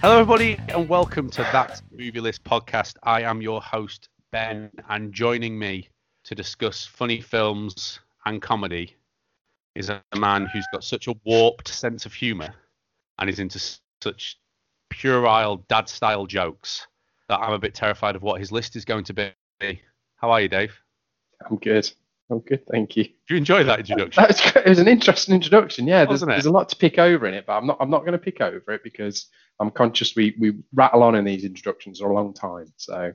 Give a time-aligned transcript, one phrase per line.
[0.00, 2.96] Hello, everybody, and welcome to That Movie List podcast.
[3.04, 5.88] I am your host, Ben, and joining me
[6.24, 8.96] to discuss funny films and comedy
[9.76, 12.52] is a man who's got such a warped sense of humour
[13.20, 13.60] and is into
[14.02, 14.36] such
[14.90, 16.87] puerile dad style jokes
[17.28, 19.80] that I'm a bit terrified of what his list is going to be.
[20.16, 20.74] How are you, Dave?
[21.48, 21.90] I'm good.
[22.30, 23.04] I'm good, thank you.
[23.04, 24.20] Do you enjoy that introduction?
[24.20, 25.86] That was, it was an interesting introduction.
[25.86, 26.34] Yeah, there's, Wasn't it?
[26.34, 27.78] there's a lot to pick over in it, but I'm not.
[27.80, 29.28] I'm not going to pick over it because
[29.60, 32.70] I'm conscious we we rattle on in these introductions for a long time.
[32.76, 33.14] So,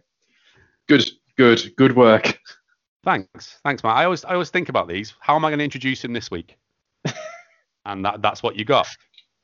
[0.88, 2.39] good, good, good work.
[3.03, 3.98] Thanks, thanks, Matt.
[3.98, 5.14] I always, I always think about these.
[5.20, 6.58] How am I going to introduce him this week?
[7.86, 8.88] and that, that's what you got.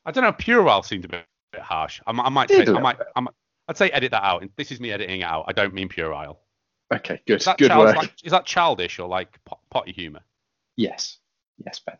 [0.06, 0.32] I don't know.
[0.32, 2.00] Puerile seemed a bit, bit harsh.
[2.08, 2.98] I, I might, Did say, a I might.
[3.18, 3.34] I might,
[3.70, 4.44] I'd say edit that out.
[4.56, 5.46] This is me editing it out.
[5.48, 6.40] I don't mean puerile.
[6.92, 7.96] Okay, good, Is that, good work.
[7.96, 10.22] like- is that childish or like pot, potty humour?
[10.76, 11.20] Yes,
[11.64, 11.98] yes, Ben.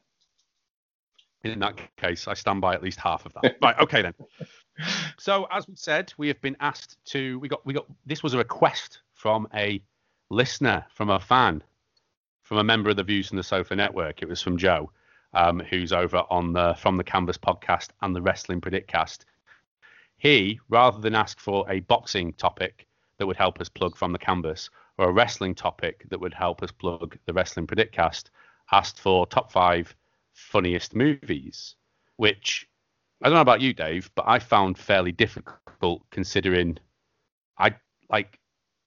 [1.44, 3.58] In that case, I stand by at least half of that.
[3.62, 3.78] right.
[3.80, 4.14] Okay then.
[5.18, 7.38] So as we said, we have been asked to.
[7.40, 7.66] We got.
[7.66, 7.86] We got.
[8.06, 9.82] This was a request from a
[10.30, 11.64] listener, from a fan,
[12.42, 14.22] from a member of the Views from the Sofa Network.
[14.22, 14.92] It was from Joe,
[15.34, 19.20] um, who's over on the From the Canvas podcast and the Wrestling Predictcast.
[20.20, 24.20] He, rather than ask for a boxing topic that would help us plug From the
[24.20, 28.26] Canvas or a wrestling topic that would help us plug the Wrestling Predictcast,
[28.72, 29.96] asked for top five
[30.34, 31.76] funniest movies,
[32.18, 32.68] which
[33.22, 36.78] I don't know about you, Dave, but I found fairly difficult considering
[37.58, 37.76] I
[38.10, 38.40] like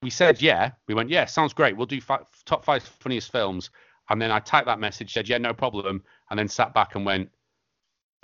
[0.03, 1.77] we said yeah, we went yeah, sounds great.
[1.77, 2.01] We'll do
[2.45, 3.71] top five funniest films,
[4.11, 7.07] and then I typed that message, said yeah, no problem, and then sat back and
[7.07, 7.31] went,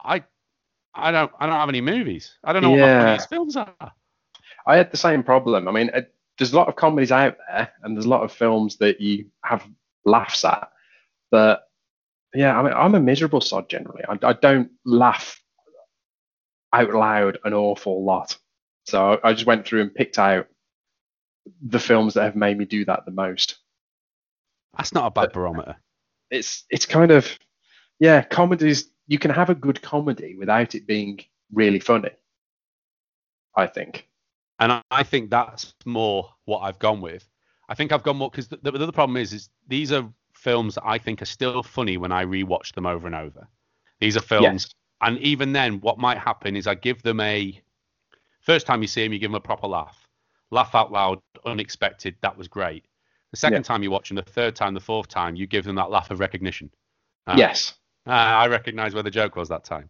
[0.02, 0.24] I,
[0.94, 2.36] I don't, I don't have any movies.
[2.42, 3.92] I don't know what my funniest films are.
[4.66, 5.68] I had the same problem.
[5.68, 6.02] I mean, uh,
[6.38, 9.26] there's a lot of comedies out there, and there's a lot of films that you
[9.42, 9.66] have
[10.04, 10.70] laughs at.
[11.30, 11.62] But
[12.34, 14.02] yeah, I mean, I'm a miserable sod generally.
[14.08, 15.40] I, I don't laugh
[16.72, 18.36] out loud an awful lot.
[18.84, 20.46] So I just went through and picked out
[21.62, 23.58] the films that have made me do that the most.
[24.76, 25.76] That's not a bad barometer.
[26.30, 27.38] It's it's kind of
[27.98, 28.90] yeah, comedies.
[29.08, 31.20] You can have a good comedy without it being
[31.52, 32.10] really funny.
[33.56, 34.08] I think.
[34.60, 37.28] And I, think that's more what I've gone with.
[37.68, 40.74] I think I've gone more because the, the other problem is, is these are films
[40.76, 43.48] that I think are still funny when I rewatch them over and over.
[44.00, 44.74] These are films, Yes.
[45.00, 47.60] and even then, what might happen is I give them a
[48.40, 50.08] first time you see them, you give them a proper laugh,
[50.50, 52.16] laugh out loud, unexpected.
[52.22, 52.84] That was great.
[53.32, 53.62] The second Yeah.
[53.62, 56.10] time you watch them, the third time, the fourth time, you give them that laugh
[56.10, 56.70] of recognition.
[57.26, 57.74] Ah, yes.
[58.08, 59.88] Ah, I recognise where the joke was that time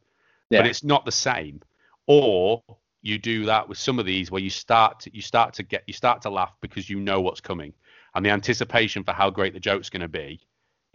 [0.50, 0.60] Yeah.
[0.60, 1.60] but it's not the same.
[2.06, 2.62] Or
[3.02, 5.84] you do that with some of these where you start to, you start to get
[5.86, 7.72] you start to laugh because you know what's coming,
[8.14, 10.40] and the anticipation for how great the joke's going to be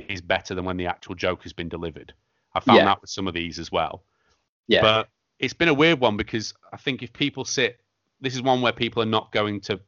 [0.09, 2.13] is better than when the actual joke has been delivered.
[2.56, 2.85] I found Yeah.
[2.85, 4.03] that with some of these as well.
[4.67, 4.81] yeah.
[4.81, 5.09] But
[5.40, 7.79] it's been a weird one because I think if people sit,
[8.22, 9.79] this is one where people are not going to,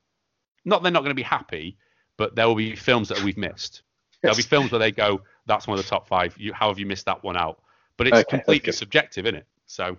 [0.65, 1.77] not they're not going to be happy,
[2.17, 3.81] but there will be films that we've missed.
[4.21, 6.35] There'll be films where they go, that's one of the top five.
[6.37, 7.61] You, how have you missed that one out?
[7.97, 9.47] But it's Okay, completely subjective, isn't it?
[9.65, 9.97] So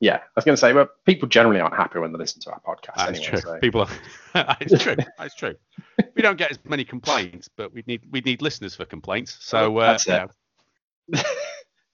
[0.00, 2.50] Yeah, I was going to say, well, people generally aren't happy when they listen to
[2.52, 3.24] our podcast That's anyway.
[3.26, 3.40] true.
[3.40, 3.58] So.
[3.58, 3.80] People
[4.34, 4.56] are.
[4.60, 4.96] it's true.
[5.18, 5.54] That's true.
[6.14, 9.38] We don't get as many complaints, but we need we need listeners for complaints.
[9.40, 10.30] So uh, That's
[11.10, 11.24] it.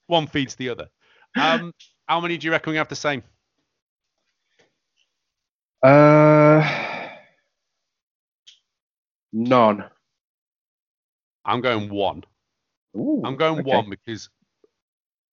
[0.07, 0.89] one feeds the other.
[1.37, 1.73] Um,
[2.07, 3.23] how many do you reckon we have the same?
[5.83, 6.67] Uh,
[9.33, 9.85] none.
[11.45, 12.25] I'm going one.
[12.99, 13.77] Ooh, I'm going okay.
[13.77, 14.29] one because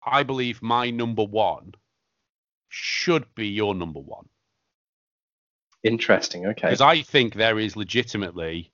[0.06, 1.74] I believe my number one
[2.70, 4.26] should be your number one
[5.86, 6.48] Interesting.
[6.48, 6.68] Okay.
[6.68, 8.72] because I think there is legitimately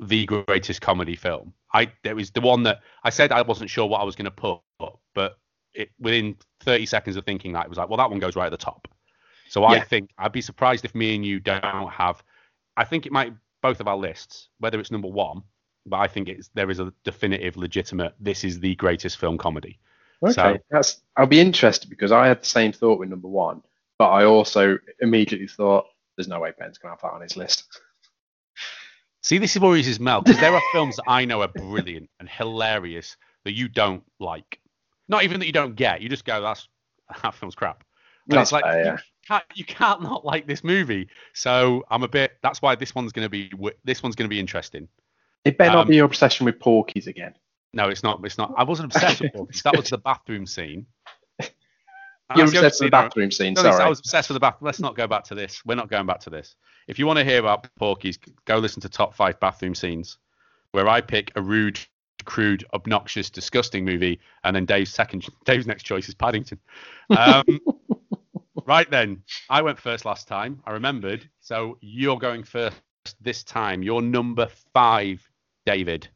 [0.00, 1.54] the greatest comedy film.
[1.72, 4.24] I there was the one that I said I wasn't sure what I was going
[4.24, 4.60] to put,
[5.14, 5.38] but
[5.72, 8.46] it, within 30 seconds of thinking that it was like, well, that one goes right
[8.46, 8.88] at the top.
[9.48, 12.22] So I think I'd be surprised if me and you don't have.
[12.76, 13.32] I think it might
[13.62, 15.42] both of our lists, whether it's number one,
[15.86, 18.14] but I think it's there is a definitive, legitimate.
[18.20, 19.78] This is the greatest film comedy.
[20.22, 20.32] Okay.
[20.32, 21.00] so- That's.
[21.16, 23.62] I'll be interested because I had the same thought with number one,
[23.98, 25.86] but I also immediately thought,
[26.16, 27.64] "There's no way Ben's going to have that on his list."
[29.22, 32.10] See, this is what worries Mel because there are films that I know are brilliant
[32.20, 34.60] and hilarious that you don't like.
[35.08, 36.02] Not even that you don't get.
[36.02, 36.68] You just go, "That's
[37.22, 37.84] that film's crap."
[38.28, 38.96] And That's it's like fair, you yeah.
[39.26, 41.08] can't you can't not like this movie.
[41.34, 42.32] So I'm a bit.
[42.42, 43.50] That's why this one's gonna be
[43.84, 44.88] this one's gonna be interesting.
[45.44, 47.34] It better Um, not be your obsession with Porky's again.
[47.72, 48.20] No, it's not.
[48.24, 48.54] It's not.
[48.56, 49.62] I wasn't obsessed with Porky's.
[49.62, 50.86] That was the bathroom scene.
[52.36, 53.54] You're that's the only obsessed with the bathroom scene.
[53.54, 54.56] This- I was obsessed with the bath.
[54.60, 55.24] Let's not go back.
[55.24, 55.62] to this.
[55.66, 56.54] We're not going back to this.
[56.88, 60.18] If you want to hear about Porky's, go listen to top five bathroom scenes,
[60.72, 61.78] where I pick a rude,
[62.24, 66.58] crude, obnoxious, disgusting movie, and then Dave's second, Dave's next choice is Paddington.
[67.10, 67.44] Um,
[68.66, 70.60] right then, I went first last time.
[70.64, 71.28] I remembered.
[71.40, 72.76] So you're going first
[73.20, 73.82] this time.
[73.82, 75.28] You're number five,
[75.66, 76.08] David.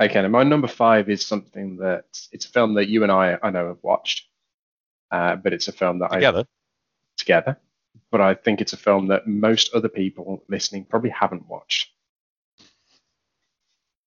[0.00, 3.38] Okay, now my number five is something that it's a film that you and I
[3.42, 4.28] I know have watched,
[5.10, 6.44] uh, but it's a film that I Together.
[7.16, 7.58] together.
[8.10, 11.90] But I think it's a film that most other people listening probably haven't watched.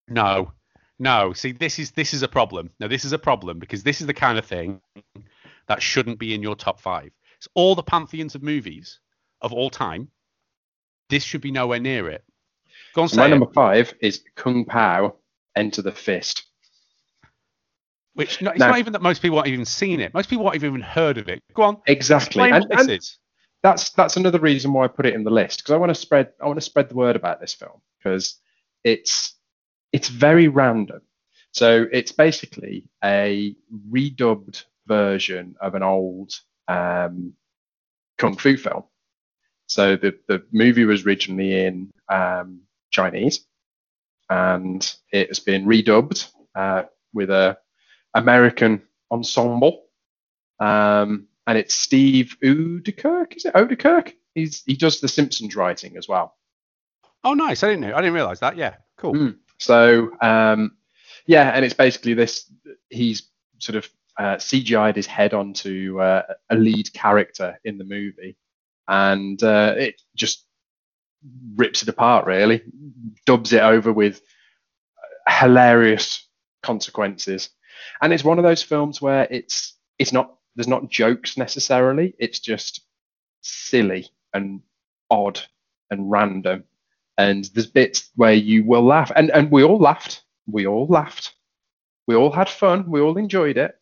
[0.10, 0.52] No,
[1.00, 1.34] no.
[1.34, 2.70] See, this is this is a problem.
[2.80, 4.82] Now, this is a problem because this is the kind of thing
[5.68, 7.12] that shouldn't be in your top five.
[7.38, 9.00] It's all the pantheons of movies
[9.42, 10.10] of all time.
[11.10, 12.24] This should be nowhere near it.
[12.98, 13.30] Go on, So my it.
[13.30, 15.18] number five is Kung Pao
[15.56, 16.48] Enter the Fist.
[18.16, 18.70] Which no, it's No.
[18.70, 20.16] not even that most people haven't even seen it.
[20.16, 21.40] Most people haven't even heard of it.
[21.54, 21.78] Go on.
[21.86, 22.50] Exactly.
[22.50, 23.20] And, what and is.
[23.62, 25.96] that's that's another reason why I put it in the list because I want to
[25.96, 28.40] spread I want to spread the word about this film because
[28.84, 29.36] it's
[29.94, 31.02] it's very random.
[31.52, 33.56] So it's basically a
[33.92, 36.34] redubbed version of an old
[36.68, 37.34] um,
[38.18, 38.86] kung fu film.
[39.68, 42.62] So the the movie was originally in um,
[42.98, 43.46] Chinese,
[44.30, 46.84] and it has been redubbed uh,
[47.14, 47.58] with a
[48.14, 49.84] American ensemble.
[50.60, 53.38] Um, and it's Steve Oedekerk.
[53.38, 54.14] Is it Odekirk?
[54.34, 56.36] He's he does the Simpsons writing as well.
[57.24, 57.64] Oh, nice.
[57.64, 57.94] I didn't know.
[57.94, 58.58] I didn't realize that.
[58.58, 58.76] Yeah.
[58.98, 59.14] Cool.
[59.14, 59.38] Mm.
[59.60, 60.78] So um,
[61.28, 62.52] yeah, and it's basically this.
[62.90, 63.30] He's
[63.60, 68.36] sort of uh, CGI'd his head onto uh, a lead character in the movie,
[68.88, 70.47] and uh, it just
[71.56, 72.26] rips it apart.
[72.26, 72.64] Really,
[73.26, 74.22] dubs it over with
[75.28, 76.28] hilarious
[76.64, 77.50] consequences,
[78.02, 82.16] and it's one of those films where it's it's not there's not jokes necessarily.
[82.20, 82.82] It's just
[83.42, 84.62] silly and
[85.10, 85.40] odd
[85.92, 86.64] and random.
[87.18, 89.12] And there's bits where you will laugh.
[89.16, 90.24] And and we all laughed.
[90.48, 91.34] We all laughed.
[92.08, 92.90] We all had fun.
[92.90, 93.76] We all enjoyed it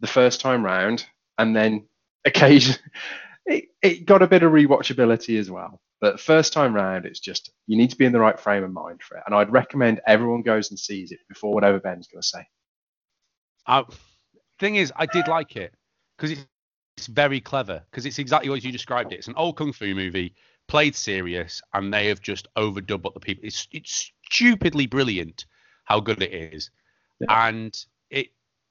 [0.00, 1.06] the first time round.
[1.38, 1.86] And then
[2.24, 2.76] occasion
[3.46, 7.50] it, it got a bit of rewatchability as well but first time round it's just
[7.66, 10.00] you need to be in the right frame of mind for it and i'd recommend
[10.06, 12.46] everyone goes and sees it before whatever ben's going to say
[13.66, 13.84] I,
[14.58, 15.74] thing is, I did like it
[16.16, 16.46] because it's,
[16.96, 17.82] it's very clever.
[17.90, 19.16] Because it's exactly what you described it.
[19.16, 20.34] It's an old kung fu movie,
[20.66, 23.44] played serious, and they have just overdubbed what the people.
[23.44, 25.44] It's it's stupidly brilliant
[25.84, 26.70] how good it is,
[27.20, 27.46] Yeah.
[27.46, 27.76] and
[28.10, 28.28] it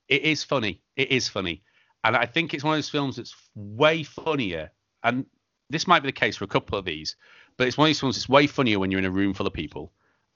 [0.09, 0.81] it is funny.
[0.95, 1.63] It is funny,
[2.03, 4.71] and I think it's one of those films that's way funnier.
[5.03, 5.25] And
[5.69, 7.15] this might be the case for a couple of these,
[7.57, 9.47] but it's one of these films that's way funnier when you're in a room full
[9.47, 9.91] of people.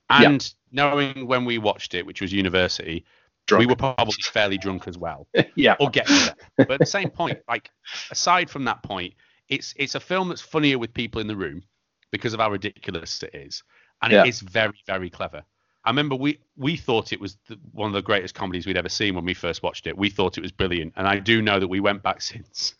[0.09, 3.05] And knowing when we watched it, which was university,
[3.47, 3.59] Drunk.
[3.61, 6.35] we were probably fairly drunk as well yeah or getting there.
[6.57, 7.69] But at the same point, like
[8.11, 9.13] aside from that point,
[9.47, 11.63] it's it's a film that's funnier with people in the room
[12.11, 13.63] because of how ridiculous it is,
[14.01, 14.23] and Yeah.
[14.23, 15.43] it is very very clever.
[15.85, 18.89] I remember we we thought it was the, one of the greatest comedies we'd ever
[18.89, 19.97] seen when we first watched it.
[19.97, 22.75] We thought it was brilliant, and I do know that we went back since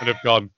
[0.00, 0.50] and have gone.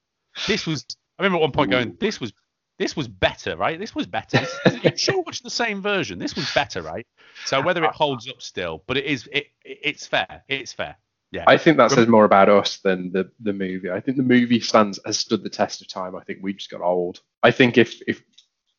[0.47, 0.85] This was.
[1.19, 2.33] I remember at one point going, "This was."
[2.79, 3.77] This was better, right?
[3.77, 4.47] This was better.
[4.85, 6.21] You sure watched the same version.
[6.21, 7.05] This was better, right?
[7.45, 10.45] So whether it holds up still, but it is it, it it's fair.
[10.47, 10.97] It's fair.
[11.31, 11.45] Yeah.
[11.47, 13.91] I think that says more about us than the, the movie.
[13.91, 16.17] I think the movie stands has stood the test of time.
[16.17, 17.21] I think we just got old.
[17.43, 18.23] I think if if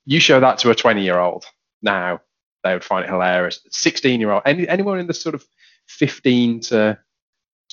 [0.06, 1.46] you show that to a 20 year old
[1.82, 2.22] now,
[2.64, 3.62] they would find it hilarious.
[3.70, 5.46] 16 year old, any, anyone in the sort of
[5.88, 6.98] 15 to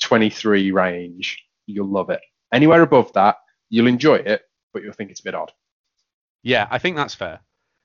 [0.00, 2.20] 23 range, you'll love it.
[2.52, 3.36] Anywhere above that,
[3.68, 4.42] you'll enjoy it,
[4.72, 5.52] but you'll think it's a bit odd.
[6.42, 7.40] Yeah, I think that's fair.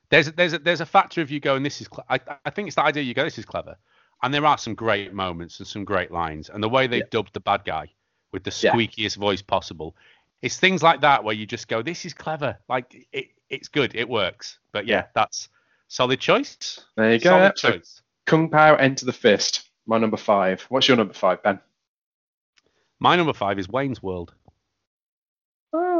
[0.09, 1.87] There's a, there's a, there's a factor of you going, this is.
[1.87, 3.77] Cle- I, I think it's the idea you go, this is clever,
[4.21, 7.03] and there are some great moments and some great lines, and the way they Yeah.
[7.11, 7.87] dubbed the bad guy
[8.31, 8.73] with the Yeah.
[8.73, 9.95] squeakiest voice possible.
[10.41, 12.57] It's things like that where you just go, this is clever.
[12.67, 14.59] Like it, it's good, it works.
[14.73, 15.05] But yeah, Yeah.
[15.15, 15.49] that's
[15.87, 16.83] solid choice.
[16.97, 17.29] There you go.
[17.29, 18.01] Solid So choice.
[18.25, 20.61] Kung Pao Enter the Fist, my number five.
[20.69, 21.59] What's your number five, Ben?
[22.99, 24.33] My number five is Wayne's World.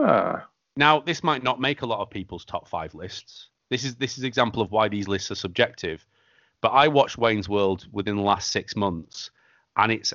[0.02, 3.50] Ah, Now, this might not make a lot of people's top five lists.
[3.70, 6.06] This is this is example of why these lists are subjective.
[6.62, 9.32] But I watched Wayne's World within the last six months,
[9.78, 10.14] and it's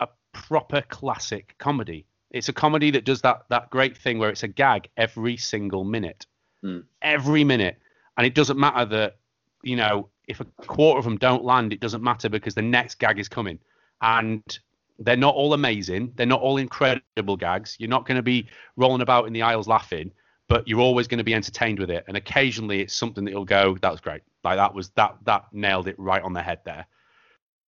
[0.00, 2.06] a proper classic comedy.
[2.30, 5.84] It's a comedy that does that that great thing where it's a gag every single
[5.84, 6.26] minute,
[6.62, 6.80] Hmm.
[7.02, 7.78] every minute,
[8.16, 9.16] and it doesn't matter that
[9.62, 12.98] you know if a quarter of them don't land, it doesn't matter because the next
[12.98, 13.58] gag is coming,
[14.02, 14.58] and
[14.98, 16.12] they're not all amazing.
[16.16, 17.76] They're not all incredible gags.
[17.78, 20.10] You're not going to be rolling about in the aisles laughing,
[20.48, 22.04] but you're always going to be entertained with it.
[22.08, 24.22] And occasionally it's something that you'll go, that was great.
[24.44, 26.86] Like that was that that nailed it right on the head there.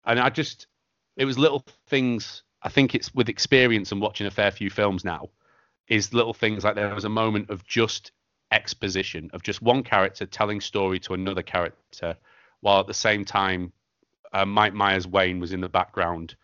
[0.04, 0.66] And I just
[1.16, 5.04] it was little things I think it's with experience and watching a fair few films
[5.04, 5.30] now,
[5.88, 8.12] is little things like there was a moment of just
[8.52, 12.16] exposition of just one character telling story to another character,
[12.60, 13.72] while at the same time,
[14.32, 16.36] uh, Mike Myers Wayne was in the background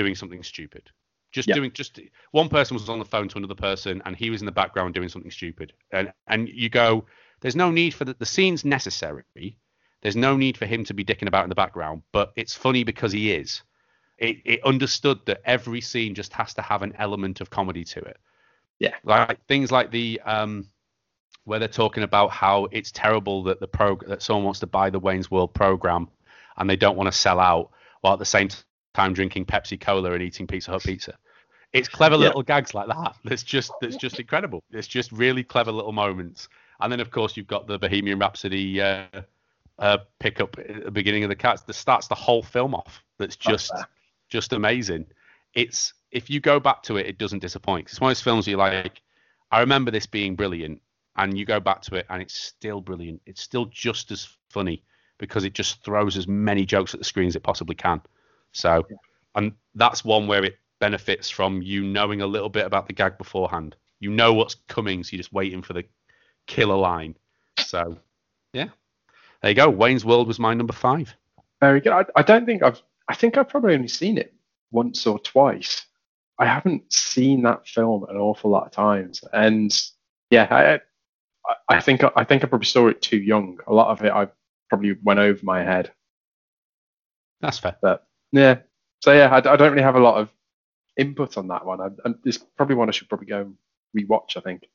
[0.00, 0.84] doing something stupid.
[1.32, 1.56] Just Yeah.
[1.56, 2.00] doing just
[2.30, 4.94] one person was on the phone to another person and he was in the background
[4.94, 5.72] doing something stupid.
[5.92, 7.04] And and you go,
[7.40, 9.58] there's no need for the, the scene's necessary.
[10.02, 12.84] There's no need for him to be dicking about in the background, but it's funny
[12.84, 13.62] because he is.
[14.16, 18.00] It, it understood that every scene just has to have an element of comedy to
[18.00, 18.18] it.
[18.78, 18.94] Yeah.
[19.04, 20.68] Like things like the um
[21.44, 24.90] where they're talking about how it's terrible that the pro that someone wants to buy
[24.90, 26.08] the Wayne's World program
[26.56, 28.48] and they don't want to sell out while at the same
[28.98, 31.16] time drinking Pepsi Cola and eating Pizza Hut pizza.
[31.72, 32.28] It's clever Yeah.
[32.28, 33.14] little gags like that.
[33.24, 34.62] That's just that's just incredible.
[34.72, 36.48] It's just really clever little moments.
[36.80, 39.04] And then of course you've got the Bohemian Rhapsody uh,
[39.78, 43.04] uh, pickup at the beginning of the cats that starts the whole film off.
[43.18, 43.72] That's just
[44.28, 45.06] just amazing.
[45.54, 47.88] It's if you go back to it, it doesn't disappoint.
[47.88, 49.00] It's one of those films you like.
[49.52, 50.80] I remember this being brilliant,
[51.16, 53.20] and you go back to it, and it's still brilliant.
[53.26, 54.82] It's still just as funny
[55.18, 58.00] because it just throws as many jokes at the screen as it possibly can.
[58.52, 58.86] So,
[59.34, 63.18] and that's one where it benefits from you knowing a little bit about the gag
[63.18, 63.76] beforehand.
[64.00, 65.84] You know what's coming, so you're just waiting for the
[66.46, 67.16] killer line.
[67.58, 67.98] So,
[68.52, 68.68] yeah,
[69.42, 69.68] there you go.
[69.68, 71.14] Wayne's World was my number five.
[71.60, 71.92] Very good.
[71.92, 72.80] I, I don't think I've.
[73.08, 74.34] I think I've probably only seen it
[74.70, 75.86] once or twice.
[76.38, 79.76] I haven't seen that film an awful lot of times, and
[80.30, 80.80] yeah, I, I-
[81.70, 83.58] I think I think I probably saw it too young.
[83.66, 84.28] A lot of it I
[84.68, 85.90] probably went over my head.
[87.40, 87.76] That's fair.
[87.80, 88.58] But yeah,
[89.00, 90.32] so yeah, I, I don't really have a lot of
[90.96, 91.80] input on that one.
[91.80, 93.56] I, and it's probably one I should probably go and
[93.96, 94.36] rewatch.
[94.36, 94.68] I think.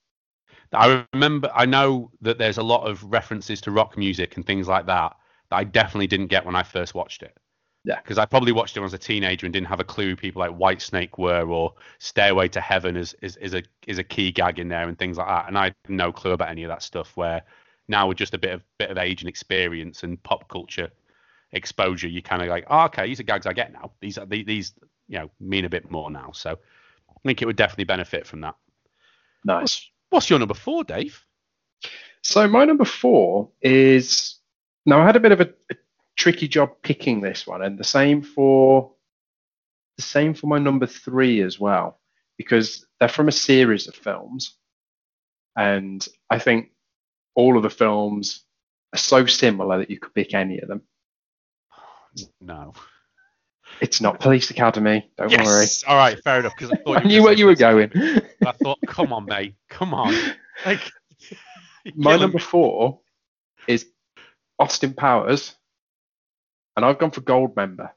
[0.71, 4.67] I remember, I know that there's a lot of references to rock music and things
[4.67, 5.15] like that
[5.49, 7.37] that I definitely didn't get when I first watched it.
[7.85, 7.99] Yeah.
[8.01, 10.09] Because I probably watched it when I was a teenager and didn't have a clue
[10.09, 14.03] who people like Whitesnake were or Stairway to Heaven is, is, is a is a
[14.03, 15.47] key gag in there and things like that.
[15.47, 17.11] And I had no clue about any of that stuff.
[17.15, 17.43] Where
[17.89, 20.89] now with just a bit of bit of age and experience and pop culture
[21.53, 23.91] exposure, you kind of like, oh, okay, these are gags I get now.
[24.01, 24.73] These are these, these
[25.07, 26.31] you know mean a bit more now.
[26.33, 28.55] So I think it would definitely benefit from that.
[29.45, 29.89] Nice.
[30.09, 31.23] What's your number four, Dave?
[32.21, 34.35] So my number four is
[34.85, 35.75] now I had a bit of a, a
[36.15, 38.91] tricky job picking this one, and the same for
[39.97, 41.99] the same for my number three as well,
[42.37, 44.55] because they're from a series of films,
[45.55, 46.71] and I think
[47.35, 48.43] all of the films
[48.93, 50.81] are so similar that you could pick any of them.
[52.41, 52.73] No.
[53.81, 55.39] It's not Police Academy, don't worry.
[55.61, 55.83] yes.
[55.87, 56.21] All right.
[56.23, 56.53] Fair enough.
[56.57, 56.97] Because I thought.
[56.99, 57.91] I you knew where you were going.
[58.45, 59.55] I thought, come on, mate.
[59.69, 60.13] Come on.
[60.65, 60.81] Like,
[61.95, 62.43] My number me.
[62.43, 62.99] four
[63.67, 63.87] is
[64.59, 65.55] Austin Powers,
[66.77, 67.89] and I've gone for Goldmember.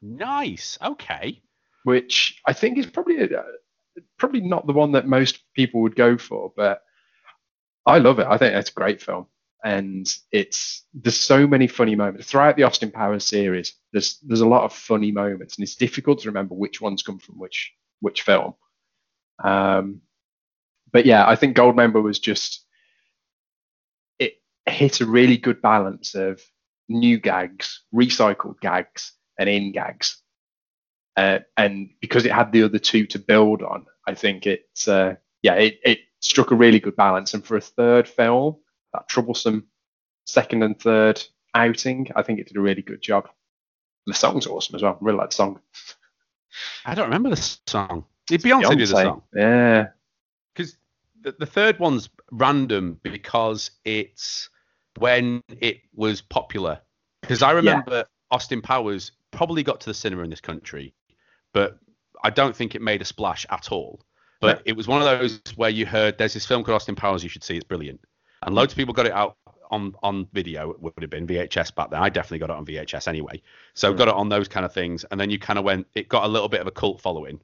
[0.00, 0.78] Nice.
[0.82, 1.42] Okay.
[1.84, 3.28] which I think is probably a,
[4.18, 6.82] probably not the one that most people would go for, but
[7.84, 8.26] I love it.
[8.26, 9.26] I think it's a great film,
[9.64, 13.72] and it's there's so many funny moments throughout the Austin Powers series.
[13.92, 17.18] There's there's a lot of funny moments, and it's difficult to remember which ones come
[17.18, 18.54] from which which film.
[19.42, 20.02] Um,
[20.92, 22.66] but yeah, I think Goldmember was just
[24.18, 24.34] it
[24.66, 26.42] hit a really good balance of
[26.90, 30.18] new gags, recycled gags, and in gags.
[31.16, 35.14] Uh, and because it had the other two to build on, I think it's uh,
[35.42, 37.32] yeah, it, it struck a really good balance.
[37.32, 38.56] And for a third film,
[38.94, 39.66] that troublesome
[40.26, 41.22] second and third
[41.54, 43.28] outing, I think it did a really good job.
[44.06, 44.94] And the song's awesome as well.
[44.94, 45.60] I really like the song.
[46.84, 48.04] I don't remember the song.
[48.26, 49.22] Did Beyonce, do the song?
[49.34, 49.88] Yeah,
[50.54, 50.76] Because
[51.20, 54.48] the, the third one's random because it's
[54.98, 56.80] when it was popular.
[57.20, 60.94] Because I remember Austin Powers probably got to the cinema in this country,
[61.52, 61.78] but
[62.22, 64.04] I don't think it made a splash at all.
[64.40, 64.62] But No.
[64.66, 67.30] it was one of those where you heard there's this film called Austin Powers you
[67.30, 67.56] should see.
[67.56, 68.00] It's brilliant,
[68.46, 69.36] and loads of people got it out
[69.70, 70.70] on on video.
[70.70, 72.02] It would have been VHS back then.
[72.02, 73.40] I definitely got it on VHS anyway.
[73.74, 73.98] So Mm.
[73.98, 75.86] got it on those kind of things, and then you kind of went.
[75.94, 77.40] It got a little bit of a cult following,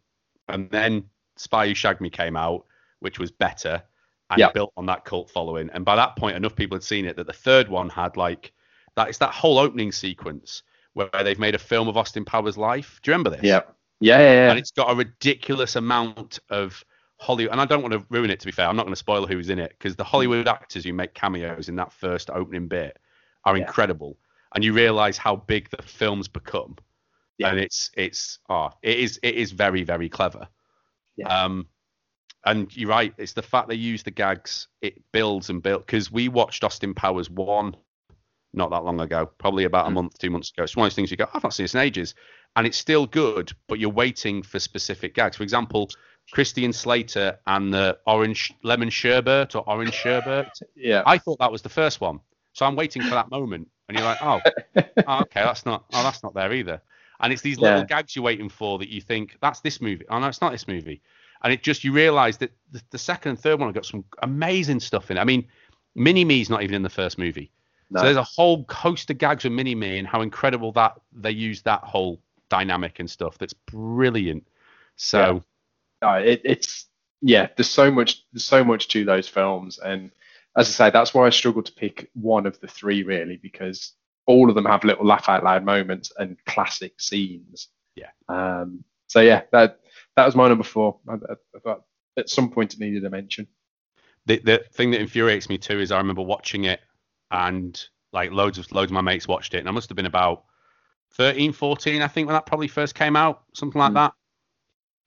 [0.49, 1.05] and then
[1.37, 2.67] Spy Who Shagged Me came out,
[3.01, 3.83] which was better
[4.31, 4.51] and Yeah.
[4.53, 5.71] built on that cult following.
[5.73, 8.53] And by that point, enough people had seen it that the third one had like
[8.95, 9.09] that.
[9.09, 13.01] It's that whole opening sequence where they've made a film of Austin Powers' life.
[13.03, 13.43] Do you remember this?
[13.45, 13.63] yeah,
[14.01, 14.33] yeah, yeah.
[14.33, 14.51] yeah.
[14.51, 16.85] And it's got a ridiculous amount of
[17.21, 17.53] Hollywood.
[17.53, 18.41] And I don't want to ruin it.
[18.41, 20.85] To be fair, I'm not going to spoil who's in it because the Hollywood actors
[20.85, 22.97] who make cameos in that first opening bit
[23.45, 23.67] are Yeah.
[23.67, 24.17] incredible.
[24.55, 26.77] And you realise how big the film's become.
[27.39, 27.51] Yeah.
[27.51, 30.49] And it's it's oh, it is it is very very clever.
[31.17, 31.29] Yeah.
[31.29, 31.67] Um,
[32.47, 33.13] and you're right.
[33.19, 34.69] It's the fact they use the gags.
[34.81, 37.77] It builds and builds because we watched Austin Powers one
[38.53, 39.95] not that long ago, probably about a Mm.
[39.95, 40.65] month, two months ago.
[40.65, 42.15] It's one of those things you go, I've not seen this in ages.
[42.57, 45.37] and it's still good, but you're waiting for specific gags.
[45.37, 45.89] For example,
[46.31, 50.49] Christian Slater and the orange lemon sherbet or orange sherbet.
[50.77, 51.03] Yeah.
[51.07, 52.21] I thought that was the first one,
[52.53, 54.41] so I'm waiting for that moment, and you're like, oh,
[55.07, 56.81] oh okay, that's not, oh, that's not there either.
[57.21, 60.07] And it's these little gags you're waiting for that you think that's this movie.
[60.09, 61.03] Oh no, it's not this movie.
[61.43, 64.05] And it just you realise that the, the second and third one have got some
[64.23, 65.21] amazing stuff in it.
[65.21, 65.47] I mean,
[65.95, 67.51] Mini Me's not even in the first movie.
[67.91, 68.01] No.
[68.01, 71.33] So there's a whole host of gags with Mini Me and how incredible that they
[71.33, 73.37] use that whole dynamic and stuff.
[73.37, 74.47] That's brilliant.
[74.97, 75.43] So
[76.03, 76.87] It, it's
[77.21, 77.49] yeah.
[77.57, 78.25] There's so much.
[78.33, 80.11] There's so much to those films, and
[80.57, 83.93] as I say, that's why I struggle to pick one of the three really because
[84.27, 87.69] all of them have little laugh out loud moments and classic scenes.
[87.97, 88.11] Yeah.
[88.29, 88.85] Um.
[89.09, 89.81] So yeah, that
[90.17, 90.99] that was my number four.
[91.09, 91.83] I, I, I thought
[92.17, 93.47] at some point it needed a mention.
[94.27, 96.81] the the thing that infuriates me too is I remember watching it
[97.31, 97.81] and
[98.13, 100.45] like loads of loads of my mates watched it and I must have been about
[101.13, 103.95] 13 14 I think when that probably first came out something like Mm.
[103.95, 104.13] that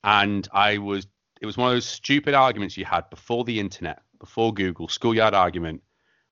[0.03, 1.07] and I was
[1.41, 5.33] it was one of those stupid arguments you had before the internet before Google schoolyard
[5.33, 5.81] argument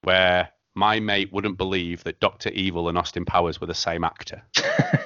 [0.04, 2.50] where my mate wouldn't believe that Dr.
[2.50, 4.42] Evil and Austin Powers were the same actor.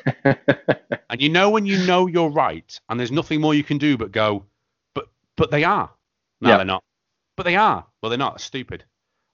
[1.09, 3.95] And you know when you know you're right and there's nothing more you can do
[3.97, 4.45] but go
[4.93, 5.07] but
[5.37, 5.89] but they are.
[6.41, 6.57] No Yeah.
[6.57, 6.83] they're not.
[7.37, 7.85] But they are.
[8.01, 8.41] Well they're not.
[8.41, 8.83] Stupid.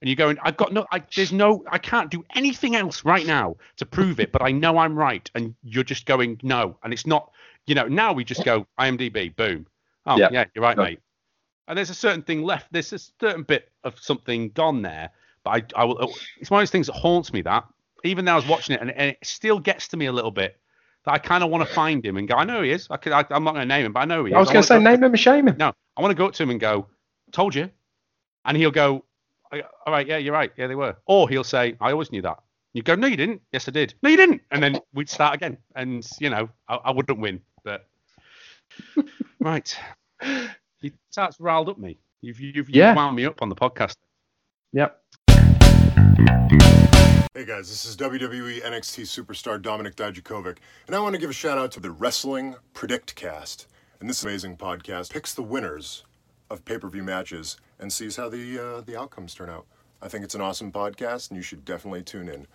[0.02, 3.26] And you're going i've got no I, there's no i can't do anything else right
[3.26, 6.78] now to prove it but i know i'm right and you're just going no.
[6.84, 7.32] And it's not
[7.68, 9.66] you know now we just go imdb boom
[10.06, 10.30] oh Yeah.
[10.32, 11.00] yeah, you're right mate
[11.68, 15.10] and there's a certain thing left there's a certain bit of something gone there
[15.44, 17.66] but i, I will it's one of those things that haunts me that
[18.04, 20.32] even though i was watching it and, and it still gets to me a little
[20.32, 20.58] bit
[21.06, 22.98] that i kind of want to find him and go i know he is I
[22.98, 24.48] could, I, i'm not going to name him but i know he is I was
[24.50, 25.58] going wanna say name him and shame him.
[25.58, 26.88] no, I want to go up to him and go,
[27.32, 27.70] "Told you,"
[28.46, 29.04] and he'll go,
[29.52, 29.62] "All
[29.94, 32.40] right, yeah, you're right, yeah, they were." Or he'll say, "I always knew that."
[32.74, 33.94] You go, "No, you didn't." Yes, I did.
[34.02, 34.42] No, you didn't.
[34.52, 37.42] And then we'd start again, and you know, I, I wouldn't win,
[39.40, 39.76] right.
[40.82, 41.98] He starts riled up me.
[42.22, 42.94] You've you've, you've Yeah.
[42.96, 43.96] wound me up on the podcast.
[44.74, 44.98] Yep.
[47.34, 51.34] Hey guys, this is WWE NXT superstar Dominik Dijakovic, and I want to give a
[51.34, 53.66] shout out to the Wrestling Predictcast.
[54.00, 56.04] And this amazing podcast picks the winners
[56.50, 59.66] of pay-per-view matches and sees how the uh, the outcomes turn out.
[60.02, 62.48] I think it's an awesome podcast, and you should definitely tune in.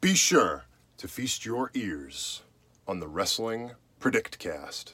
[0.00, 0.64] Be sure
[0.98, 2.42] to feast your ears
[2.88, 4.92] on the Wrestling Predictcast.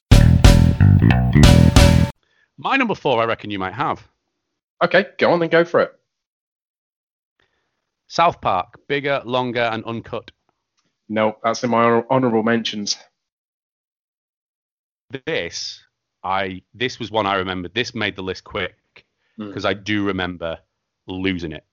[2.57, 4.07] My number four, I reckon you might have
[4.83, 5.91] Okay, go on then, go for it.
[8.07, 10.31] South Park, bigger, longer, and uncut.
[11.07, 12.97] No, that's in my honourable mentions.
[15.25, 15.83] This,
[16.23, 17.73] I this was one I remembered.
[17.73, 18.75] This made the list quick
[19.39, 19.47] Mm.
[19.47, 20.59] because I do remember
[21.07, 21.65] losing it.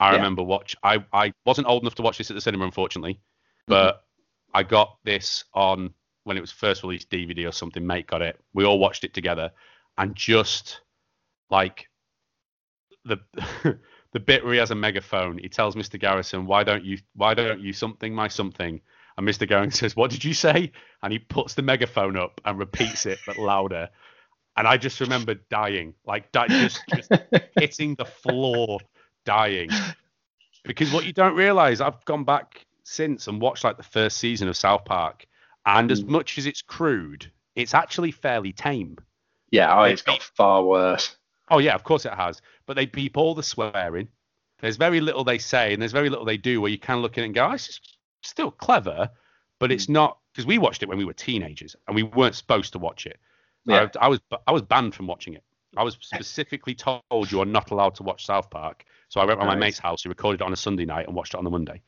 [0.00, 0.16] I Yeah.
[0.16, 0.76] remember watch.
[0.82, 3.20] I I wasn't old enough to watch this at the cinema, unfortunately,
[3.66, 4.04] but
[4.54, 5.94] I got this on
[6.28, 7.84] when it was first released DVD or something.
[7.84, 8.38] Mate got it.
[8.52, 9.50] We all watched it together,
[9.96, 10.82] and just
[11.50, 11.88] like
[13.04, 13.18] the
[14.12, 15.98] the bit where he has a megaphone, he tells Mr.
[15.98, 18.80] Garrison, "Why don't you why don't you something my something?"
[19.16, 19.48] And Mr.
[19.48, 20.70] Garrison says, "What did you say?"
[21.02, 23.88] And he puts the megaphone up and repeats it but louder.
[24.56, 27.12] And I just remember dying, like di- just just
[27.56, 28.80] hitting the floor,
[29.24, 29.70] dying.
[30.64, 34.48] Because what you don't realize, I've gone back since and watched like the first season
[34.48, 35.26] of South Park,
[35.68, 36.08] and as Mm.
[36.08, 38.96] much as it's crude, it's actually fairly tame.
[39.50, 41.16] Yeah, oh, it's got far worse.
[41.50, 42.40] Oh yeah, of course it has.
[42.66, 44.08] But they beep all the swearing.
[44.60, 47.16] There's very little they say, and there's very little they do where you can look
[47.16, 47.80] at it and go, oh, "This is
[48.22, 49.10] still clever,"
[49.58, 52.72] but it's not because we watched it when we were teenagers and we weren't supposed
[52.72, 53.18] to watch it.
[53.64, 53.88] Yeah.
[54.00, 55.44] I, I was I was banned from watching it.
[55.76, 58.84] I was specifically told you are not allowed to watch South Park.
[59.08, 60.02] So I went to my mate's house.
[60.02, 61.82] He recorded it on a Sunday night and watched it on the Monday.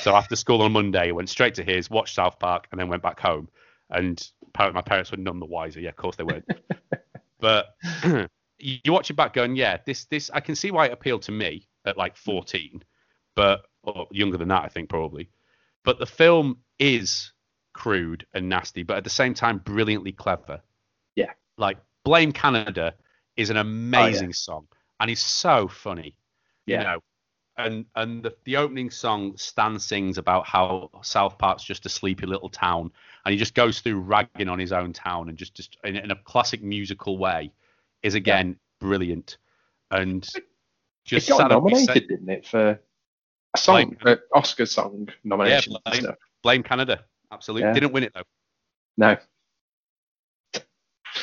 [0.00, 2.88] So after school on Monday, I went straight to his, watched South Park, and then
[2.88, 3.48] went back home.
[3.90, 5.80] And apparently my parents were none the wiser.
[5.80, 6.48] Yeah, of course they weren't.
[7.40, 7.76] but
[8.58, 11.32] you watch it back going, yeah, this this I can see why it appealed to
[11.32, 12.30] me at like hmm.
[12.30, 12.82] 14,
[13.36, 15.28] but or younger than that, I think probably.
[15.84, 17.32] But the film is
[17.74, 20.62] crude and nasty, but at the same time brilliantly clever.
[21.16, 21.32] Yeah.
[21.58, 22.94] Like Blame Canada
[23.36, 24.66] is an oh, amazing song
[25.00, 26.16] and he's so funny.
[26.66, 26.78] Yeah.
[26.78, 27.00] You know.
[27.56, 32.26] And and the, the opening song Stan sings about how South Park's just a sleepy
[32.26, 32.90] little town
[33.24, 36.10] and he just goes through ragging on his own town and just just in, in
[36.10, 37.52] a classic musical way
[38.02, 39.36] is again brilliant.
[39.92, 40.28] And
[41.04, 42.80] just it got nominated, beside- didn't it, for
[43.54, 45.76] a song, Like- uh, Oscar song nomination?
[45.86, 47.04] and Blame- Blame Canada.
[47.30, 47.68] Absolutely.
[47.68, 47.74] Yeah.
[47.74, 48.22] Didn't win it though.
[48.96, 49.16] No.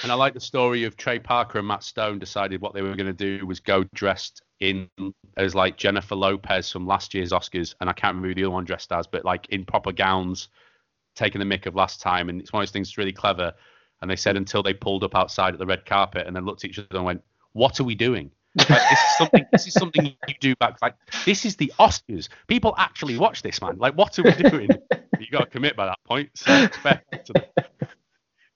[0.03, 2.95] And I like the story of Trey Parker and Matt Stone decided what they were
[2.95, 4.89] going to do was go dressed in
[5.37, 8.51] as like Jennifer Lopez from last year's Oscars, and I can't remember who the other
[8.51, 10.49] one dressed as, but like in proper gowns,
[11.15, 13.53] taking the mick of last time, and it's one of those things that's really clever.
[14.01, 16.63] And they said until they pulled up outside at the red carpet and then looked
[16.63, 19.45] at each other and went, "What are we doing?" Like, this is something.
[19.51, 20.77] This is something you do back.
[20.81, 22.27] Like this is the Oscars.
[22.47, 23.77] People actually watch this, man.
[23.77, 24.69] Like, what are we doing?
[25.19, 26.31] you got to commit by that point.
[26.33, 26.67] So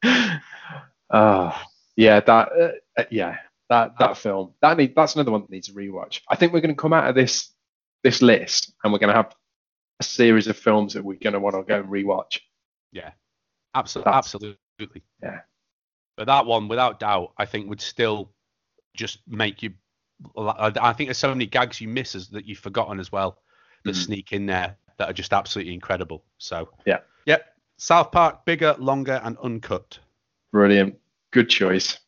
[1.11, 1.55] Oh,
[1.95, 3.37] yeah, that uh, uh, yeah,
[3.69, 4.53] that that film.
[4.61, 6.21] That need that's another one that needs a rewatch.
[6.29, 7.49] I think we're going to come out of this
[8.03, 9.33] this list and we're going to have
[9.99, 12.39] a series of films that we're going to want to go and rewatch.
[12.91, 13.11] Yeah,
[13.73, 15.03] absolutely, That's- absolutely.
[15.23, 15.39] Yeah.
[16.17, 18.31] But that one, without doubt, I think would still
[18.95, 19.73] just make you.
[20.37, 23.41] I think there's so many gags you miss as, that you've forgotten as well
[23.83, 24.05] that Mhm.
[24.05, 26.23] sneak in there that are just absolutely incredible.
[26.37, 26.99] So Yeah.
[27.25, 27.53] yep.
[27.77, 29.99] South Park, bigger, longer, and uncut.
[30.51, 30.95] Brilliant,
[31.31, 31.99] good choice.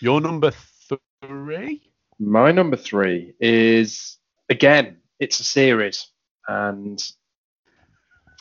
[0.00, 0.52] Your number
[1.22, 1.92] three.
[2.18, 4.18] My number three is
[4.48, 6.06] again, it's a series,
[6.48, 7.02] and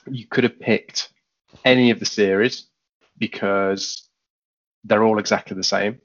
[0.10, 1.10] you could have picked
[1.64, 2.68] any of the series
[3.18, 4.10] because
[4.84, 6.00] they're all exactly the same.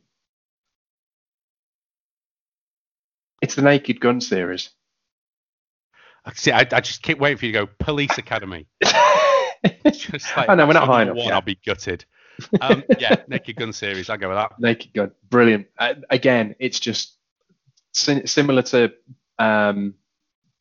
[3.43, 4.71] It's the Naked Gun series.
[6.35, 8.67] See, I, I just keep waiting for you to go Police Academy.
[9.91, 11.35] Just like I know, we're not high enough One, yet.
[11.35, 12.05] I'll be gutted.
[12.61, 14.11] Um, yeah, Naked Gun series.
[14.11, 14.53] I'll go with that.
[14.59, 15.67] Naked Gun, brilliant.
[15.79, 17.17] Uh, again, it's just
[17.93, 18.93] si- similar to
[19.39, 19.95] um,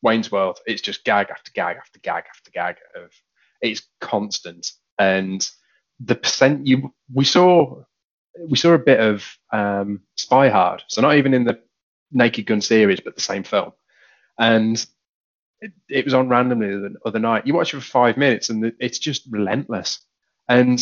[0.02, 0.58] Wayne's World.
[0.66, 3.10] It's just gag after gag after gag after gag of
[3.60, 5.48] it's constant, and
[6.00, 7.82] the percent you we saw
[8.48, 11.60] we saw a bit of um, Spy Hard, so not even in the
[12.12, 13.72] Naked Gun series, but the same film,
[14.38, 14.84] and
[15.60, 17.46] it, it was on randomly the other night.
[17.46, 20.00] You watch it for five minutes, and it's just relentless,
[20.48, 20.80] and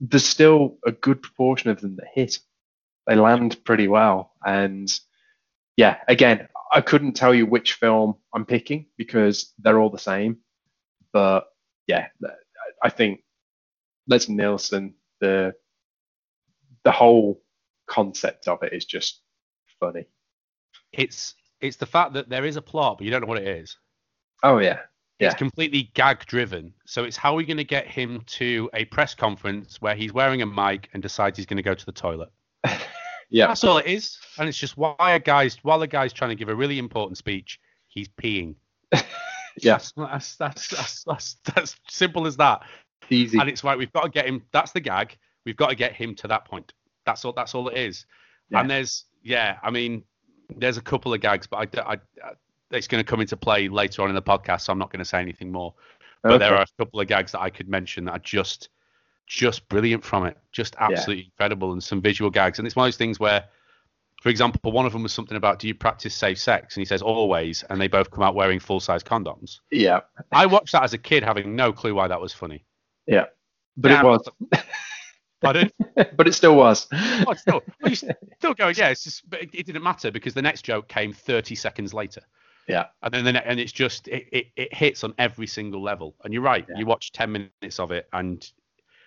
[0.00, 2.38] there's still a good proportion of them that hit.
[3.06, 4.88] They land pretty well, and
[5.76, 10.38] yeah, again, I couldn't tell you which film I'm picking because they're all the same.
[11.12, 11.46] But
[11.86, 12.08] yeah,
[12.82, 13.22] I think
[14.08, 15.54] Leslie Nielsen, the
[16.84, 17.42] the whole
[17.86, 19.22] concept of it is just
[19.80, 20.06] funny.
[20.92, 23.48] It's it's the fact that there is a plot, but you don't know what it
[23.48, 23.76] is.
[24.42, 24.80] Oh yeah,
[25.26, 26.72] It's completely gag driven.
[26.86, 30.12] So it's how are we going to get him to a press conference where he's
[30.12, 32.30] wearing a mic and decides he's going to go to the toilet?
[33.28, 34.18] yeah, That's all it is.
[34.38, 37.18] And it's just why a guy's while a guy's trying to give a really important
[37.18, 38.54] speech, he's peeing.
[38.92, 39.02] yeah,
[39.64, 42.62] That's that's that's that's, that's, that's simple as that.
[43.10, 43.38] easy.
[43.38, 44.44] And it's like we've got to get him.
[44.52, 45.16] That's the gag.
[45.44, 46.72] We've got to get him to that point.
[47.06, 47.32] That's all.
[47.32, 48.06] That's all it is.
[48.50, 48.60] Yeah.
[48.60, 49.58] And there's yeah.
[49.62, 50.04] I mean,
[50.56, 52.32] there's a couple of gags, but I, I, I
[52.70, 54.98] it's going to come into play later on in the podcast, so I'm not going
[54.98, 55.74] to say anything more.
[56.22, 58.68] But there are a couple of gags that I could mention that are just
[59.26, 62.58] just brilliant from it, just absolutely incredible, and some visual gags.
[62.58, 63.44] And it's one of those things where,
[64.22, 66.84] for example, one of them was something about do you practice safe sex, and he
[66.86, 69.60] says always, and they both come out wearing full size condoms.
[69.70, 70.00] yeah,
[70.32, 72.64] I watched that as a kid, having no clue why that was funny.
[73.06, 73.26] yeah.
[73.76, 74.00] But Yeah.
[74.00, 74.28] it was.
[75.40, 75.70] Pardon?
[76.16, 76.88] but it still was.
[76.92, 78.88] Oh, still, well, still going, yeah.
[78.88, 82.22] It's just, but it, it didn't matter because the next joke came 30 seconds later,
[82.68, 86.14] Yeah, and then the and it's just it, it, it hits on every single level.
[86.22, 86.78] And you're right, Yeah.
[86.78, 88.46] you watch 10 minutes of it, and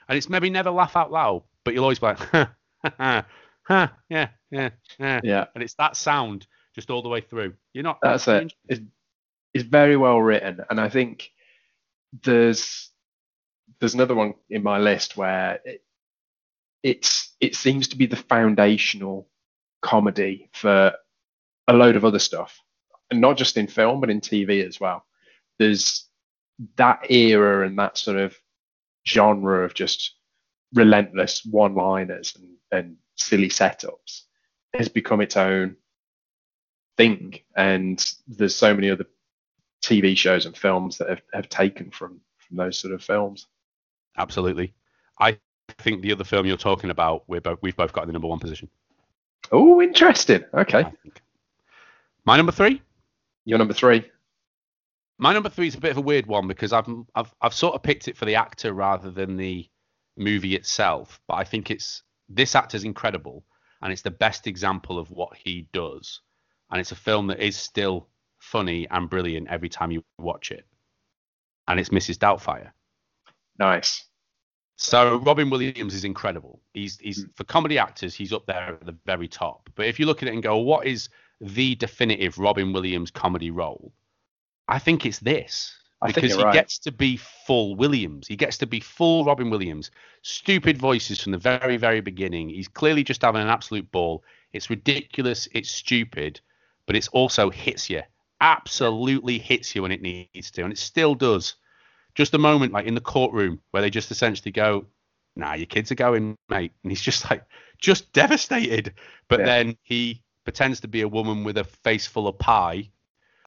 [0.10, 2.48] and it's maybe never laugh out loud, but you'll always be like, huh,
[2.84, 3.22] huh,
[3.64, 4.70] huh, yeah, yeah,
[5.00, 5.46] yeah, yeah.
[5.54, 7.54] and it's that sound just all the way through.
[7.74, 8.00] You're not.
[8.02, 8.52] That's it.
[8.68, 8.82] It's,
[9.54, 11.30] it's very well written, and I think
[12.24, 12.90] there's
[13.80, 15.84] there's another one in my list where it,
[16.84, 19.28] it's it seems to be the foundational
[19.82, 20.94] comedy for
[21.68, 22.60] a load of other stuff,
[23.12, 25.06] and not just in film but in TV as well.
[25.60, 26.08] There's
[26.78, 28.36] that era and that sort of
[29.08, 30.16] genre of just
[30.74, 34.22] relentless one-liners and, and silly setups
[34.74, 35.76] has become its own
[36.98, 39.06] thing and there's so many other
[39.84, 42.22] TV shows and films that have, have taken from
[42.52, 43.48] from those sort of films.
[44.18, 44.74] Absolutely.
[45.20, 45.38] I
[45.80, 48.28] think the other film you're talking about, we're both, we've both got in the number
[48.28, 48.70] one position.
[49.52, 50.44] Oh, interesting.
[50.54, 50.86] Okay,
[52.26, 52.82] My number three.
[53.46, 54.04] You're number three.
[55.18, 57.76] My number three is a bit of a weird one because I've I've I've sort
[57.76, 59.70] of picked it for the actor rather than the
[60.18, 61.20] movie itself.
[61.28, 63.46] But I think it's this actor's incredible,
[63.82, 66.22] and it's the best example of what he does.
[66.72, 68.08] And it's a film that is still
[68.40, 70.66] funny and brilliant every time you watch it.
[71.68, 72.18] And it's Mrs.
[72.18, 72.72] Doubtfire.
[73.60, 74.06] Nice.
[74.78, 76.60] So Robin Williams is incredible.
[76.74, 77.36] He's he's Mm.
[77.36, 79.70] for comedy actors, he's up there at the very top.
[79.76, 81.10] But if you look at it and go, what is
[81.42, 83.92] the definitive Robin Williams comedy role?
[84.68, 85.76] I think it's this.
[86.02, 86.54] I because he right.
[86.54, 88.28] gets to be full Williams.
[88.28, 89.92] He gets to be full Robin Williams.
[90.24, 92.50] Stupid voices from the very, very beginning.
[92.50, 94.24] He's clearly just having an absolute ball.
[94.54, 95.48] It's ridiculous.
[95.52, 96.40] It's stupid,
[96.88, 98.02] but it's also hits you.
[98.40, 101.56] Absolutely hits you when it needs to, and it still does
[102.16, 104.86] just a moment like in the courtroom where they just essentially go,
[105.36, 107.46] "Nah, your kids are going, mate," and he's just like
[107.78, 108.94] just devastated.
[109.28, 109.46] But Yeah.
[109.46, 112.90] then he pretends to be a woman with a face full of pie.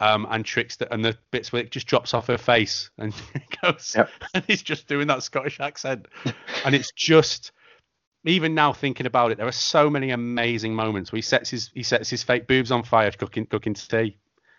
[0.00, 3.14] Um, and tricks the, and the bits where it just drops off her face and
[3.62, 4.10] goes Yep.
[4.34, 6.08] and he's just doing that Scottish accent
[6.64, 7.52] and it's just
[8.24, 11.70] even now thinking about it there are so many amazing moments where he sets his
[11.74, 14.16] he sets his fake boobs on fire cooking cooking tea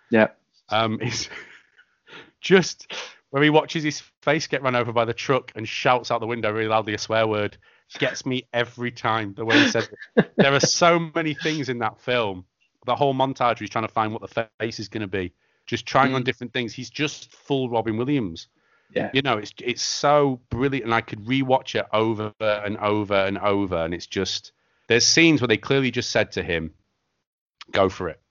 [0.10, 0.28] Yeah.
[0.70, 1.28] um it's
[2.40, 2.92] just
[3.32, 6.28] where he watches his face get run over by the truck and shouts out the
[6.28, 7.58] window really loudly a swear word
[8.00, 11.80] gets me every time the way he says it there are so many things in
[11.80, 12.44] that film
[12.86, 15.32] the whole montage where he's trying to find what the face is going to be
[15.66, 16.26] just trying on Mm.
[16.26, 18.48] different things he's just full robin williams
[18.94, 19.10] Yeah.
[19.14, 23.38] you know, it's it's so brilliant, and I could rewatch it over and over and
[23.40, 24.52] over, and it's just
[24.88, 26.72] there's scenes where they clearly just said to him,
[27.72, 28.22] "Go for it."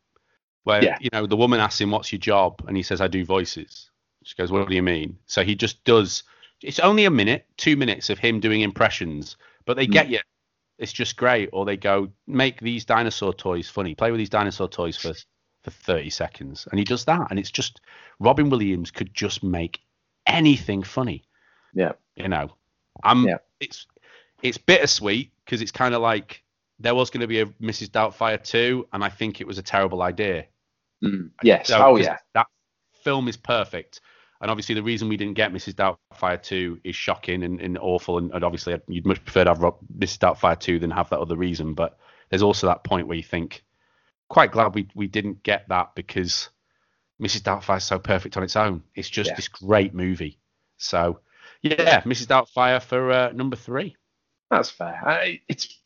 [0.62, 0.97] Where Yeah.
[1.01, 3.90] you know the woman asks him, "What's your job?" and he says, "I do voices."
[4.23, 6.23] She goes, "What do you mean?" So he just does.
[6.64, 9.92] It's only a minute, two minutes of him doing impressions, but they Mm.
[9.92, 10.20] get you.
[10.79, 11.50] It's just great.
[11.53, 13.94] Or they go, "Make these dinosaur toys funny.
[13.94, 15.14] Play with these dinosaur toys for
[15.62, 17.81] for 30 seconds," and he does that, and it's just
[18.18, 19.81] Robin Williams could just make
[20.27, 21.22] anything funny
[21.74, 21.92] Yeah.
[22.16, 22.50] you know
[23.03, 23.37] i'm Yeah.
[23.61, 23.87] it's
[24.42, 26.42] it's bittersweet because it's kind of like
[26.79, 29.62] there was going to be a mrs doubtfire 2 and i think it was a
[29.62, 30.46] terrible idea
[31.03, 31.31] Mm.
[31.42, 31.68] Yes.
[31.68, 32.16] So, oh yeah.
[32.33, 32.46] that
[33.03, 34.00] film is perfect
[34.40, 38.18] and obviously the reason we didn't get mrs doubtfire 2 is shocking and, and awful
[38.18, 41.20] and, and obviously you'd much prefer to have Rob, mrs doubtfire 2 than have that
[41.20, 41.99] other reason but
[42.31, 43.64] there's also that point where you think
[44.29, 46.49] quite glad we, we didn't get that because
[47.23, 49.37] mrs doubtfire is so perfect on its own it's just Yeah.
[49.37, 50.38] this great movie
[50.77, 51.20] so
[51.62, 53.97] yeah mrs doubtfire for uh, number three
[54.51, 55.01] That's fair.
[55.07, 55.81] I, it's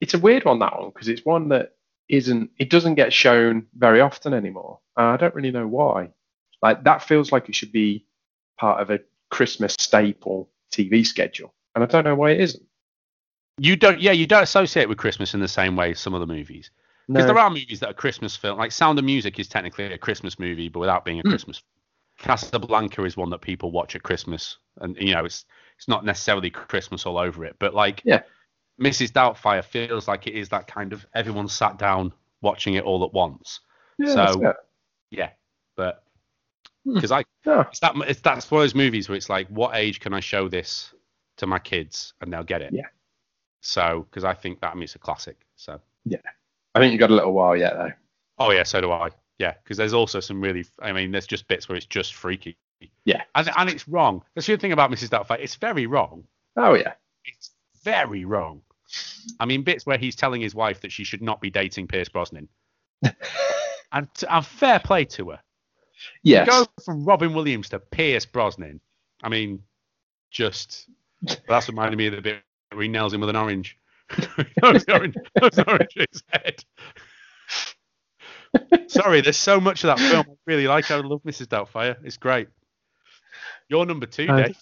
[0.00, 1.74] it's a weird one that one because it's one that
[2.08, 4.80] isn't it doesn't get shown very often anymore.
[4.98, 6.10] Uh, I don't really know why.
[6.62, 8.04] Like that feels like it should be
[8.58, 12.62] part of a Christmas staple TV schedule, and I don't know why it isn't.
[13.58, 16.26] You don't, yeah, you don't associate with Christmas in the same way as some other
[16.26, 16.70] movies.
[17.08, 17.34] Because No.
[17.34, 20.38] there are movies that are Christmas film, like Sound of Music is technically a Christmas
[20.38, 21.30] movie, but without being a Hmm.
[21.30, 21.62] Christmas.
[22.18, 25.44] Casablanca is one that people watch at Christmas, and you know it's
[25.76, 28.22] it's not necessarily Christmas all over it, but like Yeah.
[28.78, 29.12] Mrs.
[29.12, 33.12] Doubtfire feels like it is that kind of everyone sat down watching it all at
[33.12, 33.60] once.
[33.98, 34.54] Yeah, so-
[35.10, 35.30] Yeah,
[35.76, 36.04] but.
[36.84, 37.60] Because I No.
[37.60, 40.20] it's that it's that's one of those movies where it's like, what age can I
[40.20, 40.92] show this
[41.38, 42.72] to my kids and they'll get it?
[42.72, 42.86] Yeah.
[43.62, 45.36] So because I think that I mean it's a classic.
[45.56, 46.18] So yeah,
[46.74, 47.92] I think you got a little while yet though.
[48.38, 49.10] oh yeah, so do I.
[49.38, 52.58] Yeah, because there's also some really, I mean, there's just bits where it's just freaky.
[53.06, 53.22] Yeah.
[53.34, 54.22] And and it's wrong.
[54.34, 55.08] That's the thing about Mrs.
[55.08, 55.40] Doubtfire.
[55.40, 56.24] It's very wrong.
[56.56, 56.92] Oh yeah.
[57.24, 57.50] It's
[57.82, 58.60] very wrong.
[59.38, 62.08] I mean, bits where he's telling his wife that she should not be dating Pierce
[62.08, 62.48] Brosnan.
[63.92, 65.40] and, and fair play to her.
[66.22, 66.48] Yes.
[66.48, 68.80] Go from Robin Williams to Pierce Brosnan.
[69.22, 69.62] I mean,
[70.30, 70.88] just
[71.48, 73.76] that's reminded me of the bit where he nails him with an orange.
[74.62, 76.64] Orange, orange his head.
[78.88, 80.90] Sorry, there's so much of that film I really like.
[80.90, 81.46] I love Mrs.
[81.46, 81.96] Doubtfire.
[82.04, 82.48] It's great.
[83.68, 84.58] Your number two, Uh, Dave.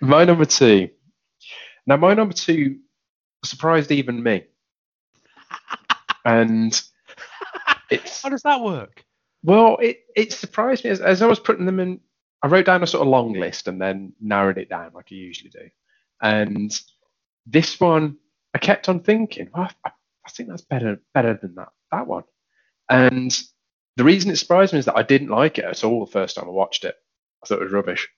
[0.00, 0.88] My number two.
[1.86, 2.78] Now, my number two
[3.44, 4.44] surprised even me.
[6.24, 6.78] And
[7.90, 9.04] it's How does that work?
[9.42, 12.00] Well, it, it surprised me as, as I was putting them in.
[12.42, 15.14] I wrote down a sort of long list and then narrowed it down like I
[15.14, 15.68] usually do.
[16.22, 16.78] And
[17.46, 18.16] this one,
[18.54, 19.90] I kept on thinking, well, I,
[20.26, 22.24] I think that's better better than that that one.
[22.88, 23.36] And
[23.96, 26.36] the reason it surprised me is that I didn't like it at all the first
[26.36, 26.96] time I watched it.
[27.42, 28.08] I thought it was rubbish.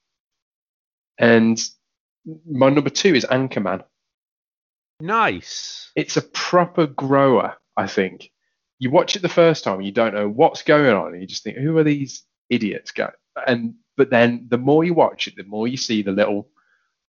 [1.18, 1.60] And
[2.48, 3.84] my number two is Anchorman.
[5.00, 5.90] Nice.
[5.96, 8.30] It's a proper grower, I think.
[8.82, 11.44] You watch it the first time, you don't know what's going on, and you just
[11.44, 12.90] think, who are these idiots?
[12.90, 13.10] Go
[13.46, 16.48] and but then the more you watch it, the more you see the little,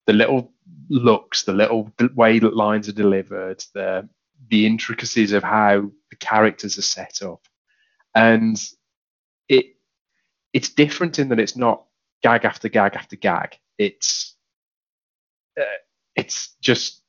[0.05, 0.51] the little
[0.89, 4.09] looks, the little way that lines are delivered, the
[4.49, 7.41] the intricacies of how the characters are set up,
[8.15, 8.61] and
[9.47, 9.67] it
[10.51, 11.85] it's different in that it's not
[12.21, 13.57] gag after gag after gag.
[13.77, 14.35] It's
[15.57, 15.63] uh,
[16.17, 17.01] it's just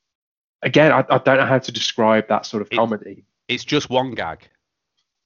[0.61, 3.25] again, I, I don't know how to describe that sort of It- comedy.
[3.49, 4.47] It's just one gag.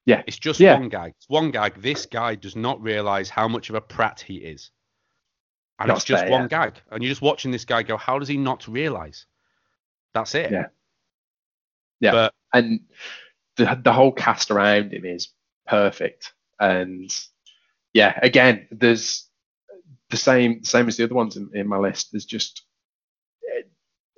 [0.07, 0.23] Yeah.
[0.25, 0.79] It's just Yeah.
[0.79, 1.13] one gag.
[1.17, 1.79] It's one gag.
[1.81, 4.71] This guy does not realize how much of a prat he is.
[5.79, 6.47] And That's it's just fair, one yeah.
[6.47, 6.81] gag.
[6.89, 9.25] And you're just watching this guy go, how does he not realize?
[10.13, 10.51] That's it.
[10.51, 10.67] Yeah.
[11.99, 12.11] Yeah.
[12.11, 12.79] But and
[13.57, 15.29] the the whole cast around him is
[15.67, 16.33] perfect.
[16.59, 17.13] And
[17.93, 19.27] yeah, again, there's
[20.09, 22.11] the same same as the other ones in, in my list.
[22.11, 22.63] There's just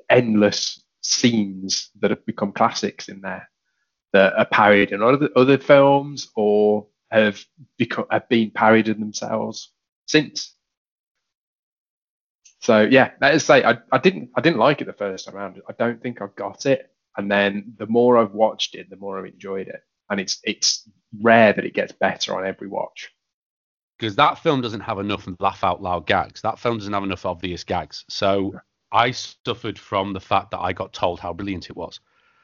[0.10, 3.49] endless scenes that have become classics in there
[4.13, 7.43] that are parodied in other other films or have
[7.78, 9.72] become have been parodied themselves
[10.06, 10.54] since.
[12.62, 15.62] So yeah, let's say I, I didn't I didn't like it the first time around.
[15.67, 16.91] I don't think I've got it.
[17.17, 19.82] And then the more I've watched it, the more I've enjoyed it.
[20.10, 20.88] And it's it's
[21.22, 23.12] rare that it gets better on every watch.
[23.98, 26.41] Because that film doesn't have enough laugh out loud gags.
[26.41, 28.06] That film doesn't have enough obvious gags.
[28.10, 28.54] So
[28.91, 32.00] I suffered from the fact that I got told how brilliant it was,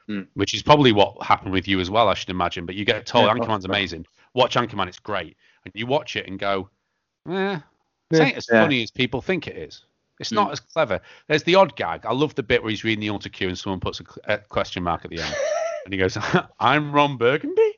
[0.08, 0.28] Mm.
[0.34, 2.64] which is probably what happened with you as well, I should imagine.
[2.64, 4.06] But you get told Yeah, Anchorman's amazing.
[4.34, 5.36] Watch Anchorman, it's great.
[5.64, 6.70] And you watch it and go,
[7.28, 7.58] eh,
[8.12, 8.62] Yeah, ain't as yeah.
[8.62, 9.84] funny as people think it is.
[10.20, 10.36] It's Mm.
[10.36, 11.00] not as clever.
[11.26, 12.06] There's the odd gag.
[12.06, 15.04] I love the bit where he's reading the autocue and someone puts a, question mark
[15.04, 15.34] at the end.
[15.84, 16.16] and he goes,
[16.60, 17.72] I'm Ron Burgundy?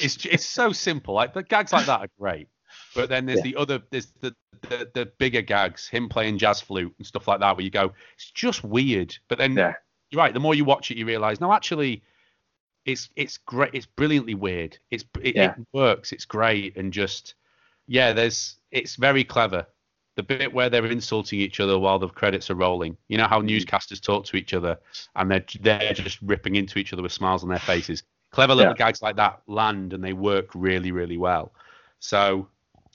[0.00, 1.14] It's, it's so simple.
[1.14, 2.48] Like The gags like that are great.
[2.94, 3.52] But then there's Yeah.
[3.52, 7.40] the other, there's the, the, the bigger gags, him playing jazz flute and stuff like
[7.40, 9.14] that, where you go, it's just weird.
[9.28, 9.74] But then Yeah.
[10.14, 10.32] You're right.
[10.32, 12.02] The more you watch it, you realize, no, actually,
[12.84, 13.70] it's it's great.
[13.74, 14.78] It's brilliantly weird.
[14.90, 15.54] It's it, Yeah.
[15.58, 16.12] it works.
[16.12, 17.34] It's great, and just
[17.86, 19.66] yeah, there's it's very clever.
[20.16, 22.96] The bit where they're insulting each other while the credits are rolling.
[23.08, 23.48] You know how Mm-hmm.
[23.48, 24.78] newscasters talk to each other
[25.16, 28.04] and they're they're just ripping into each other with smiles on their faces.
[28.30, 28.78] Clever little Yeah.
[28.78, 31.52] gags like that land and they work really really well.
[31.98, 32.48] So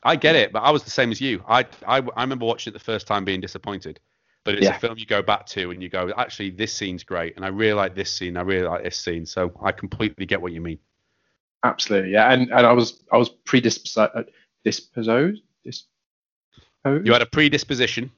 [0.03, 1.43] I get it, but I was the same as you.
[1.47, 3.99] I I, I remember watching it the first time being disappointed.
[4.45, 4.75] But it's Yeah.
[4.77, 7.49] a film you go back to and you go, actually, this scene's great, and I
[7.49, 8.37] really like this scene.
[8.37, 9.25] I really like this scene.
[9.25, 10.79] So I completely get what you mean.
[11.63, 12.31] Absolutely, yeah.
[12.31, 14.23] And and I was I was predisposed uh,
[14.63, 15.85] disposed disposed
[17.05, 18.11] You had a predisposition.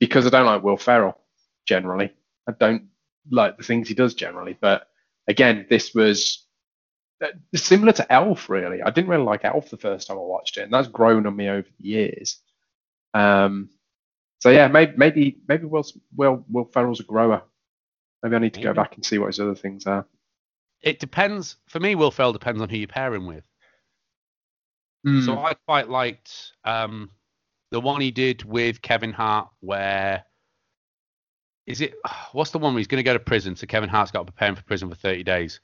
[0.00, 1.16] because I don't like Will Ferrell
[1.64, 2.12] generally.
[2.48, 2.88] I don't
[3.30, 4.58] like the things he does generally.
[4.60, 4.88] But
[5.28, 6.44] again, this was
[7.22, 8.48] uh, similar to Elf.
[8.50, 11.24] Really, I didn't really like Elf the first time I watched it, and that's grown
[11.24, 12.38] on me over the years.
[13.14, 13.70] Um,
[14.42, 15.84] so yeah, maybe maybe maybe Will
[16.16, 17.44] Will Will Ferrell's a grower.
[18.24, 20.04] Maybe I need to go back and see what his other things are.
[20.80, 21.58] It depends.
[21.68, 23.44] For me, Will Ferrell depends on who you pair him with.
[25.04, 25.38] So Hmm.
[25.38, 27.10] I quite liked um,
[27.70, 30.24] the one he did with Kevin Hart, where
[31.68, 31.94] is it?
[32.32, 33.54] What's the one where he's going to go to prison?
[33.54, 35.60] So Kevin Hart's got to prepare him for prison for 30 days,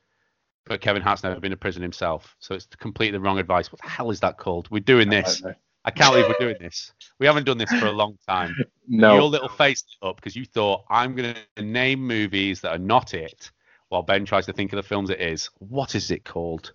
[0.67, 3.73] but Kevin Hart's never been to prison himself, so it's completely the wrong advice.
[3.73, 4.71] What the hell is that called?
[4.71, 5.43] We're doing this.
[5.85, 6.93] I can't believe we're doing this.
[7.19, 8.55] We haven't done this for a long time.
[8.87, 12.79] No, Your little face up because you thought I'm going to name movies that are
[12.79, 13.51] not it,
[13.88, 15.51] while Ben tries to think of the films it is.
[15.59, 16.73] What is it called?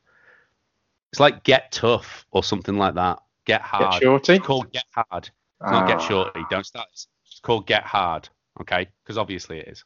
[1.11, 3.19] It's like Get Tough or something like that.
[3.45, 3.93] Get Hard.
[3.93, 4.33] get shorty.
[4.35, 5.29] It's called Get Hard.
[5.61, 6.07] It's not Get Ah.
[6.07, 6.41] Shorty.
[6.49, 6.87] Don't start.
[6.93, 8.29] It's called Get Hard.
[8.61, 9.83] Okay, because obviously it is.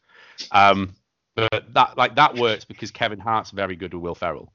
[0.52, 0.94] Um,
[1.36, 4.52] but that like that works because Kevin Hart's very good with Will Ferrell.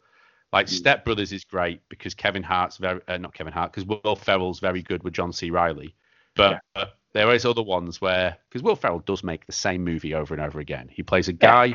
[0.52, 0.70] Like Mm.
[0.70, 4.60] Step Brothers is great because Kevin Hart's very uh, not Kevin Hart because Will Ferrell's
[4.60, 5.50] very good with John C.
[5.50, 5.94] Reilly.
[6.36, 10.14] But uh, there is other ones where because Will Ferrell does make the same movie
[10.14, 10.88] over and over again.
[10.90, 11.74] He plays a guy who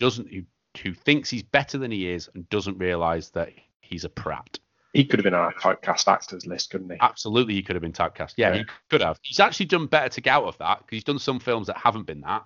[0.00, 0.42] doesn't who,
[0.82, 4.58] who thinks he's better than he is and doesn't realize that he's a prat.
[4.92, 6.96] He could have been on our typecast actors list, couldn't he?
[7.00, 8.34] Absolutely, he could have been typecast.
[8.36, 8.58] Yeah, Yeah.
[8.60, 9.18] he could have.
[9.22, 11.76] He's actually done better to get out of that because he's done some films that
[11.76, 12.44] haven't been that.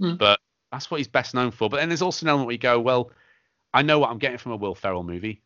[0.00, 0.16] Hmm.
[0.16, 0.40] But
[0.72, 1.68] that's what he's best known for.
[1.68, 3.12] But then there's also an element where you go, well,
[3.74, 5.42] I know what I'm getting from a Will Ferrell movie.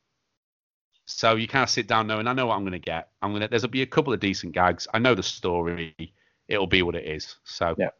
[1.06, 3.10] So you kind of sit down knowing I know what I'm going to get.
[3.22, 4.88] I'm gonna there's be a couple of decent gags.
[4.94, 5.96] I know the story.
[6.48, 7.36] It'll be what it is.
[7.44, 7.90] So Yeah.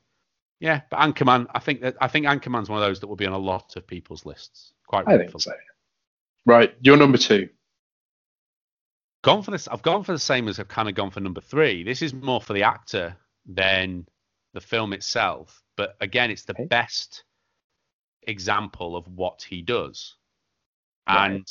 [0.61, 0.83] yeah.
[0.91, 3.35] But Anchorman, I think that I think Anchorman's one of those that will be on
[3.35, 4.75] a lot of people's lists.
[4.87, 5.53] Quite I think so.
[6.47, 7.49] Right, you're number two.
[9.25, 9.69] gone for this.
[9.69, 11.85] I've gone for the same as I've kind of gone for number three.
[11.85, 14.07] This is more for the actor than
[14.55, 15.63] the film itself.
[15.77, 16.67] But again, it's the Okay.
[16.67, 17.25] best
[18.25, 20.17] example of what he does.
[21.09, 21.33] Right.
[21.33, 21.47] And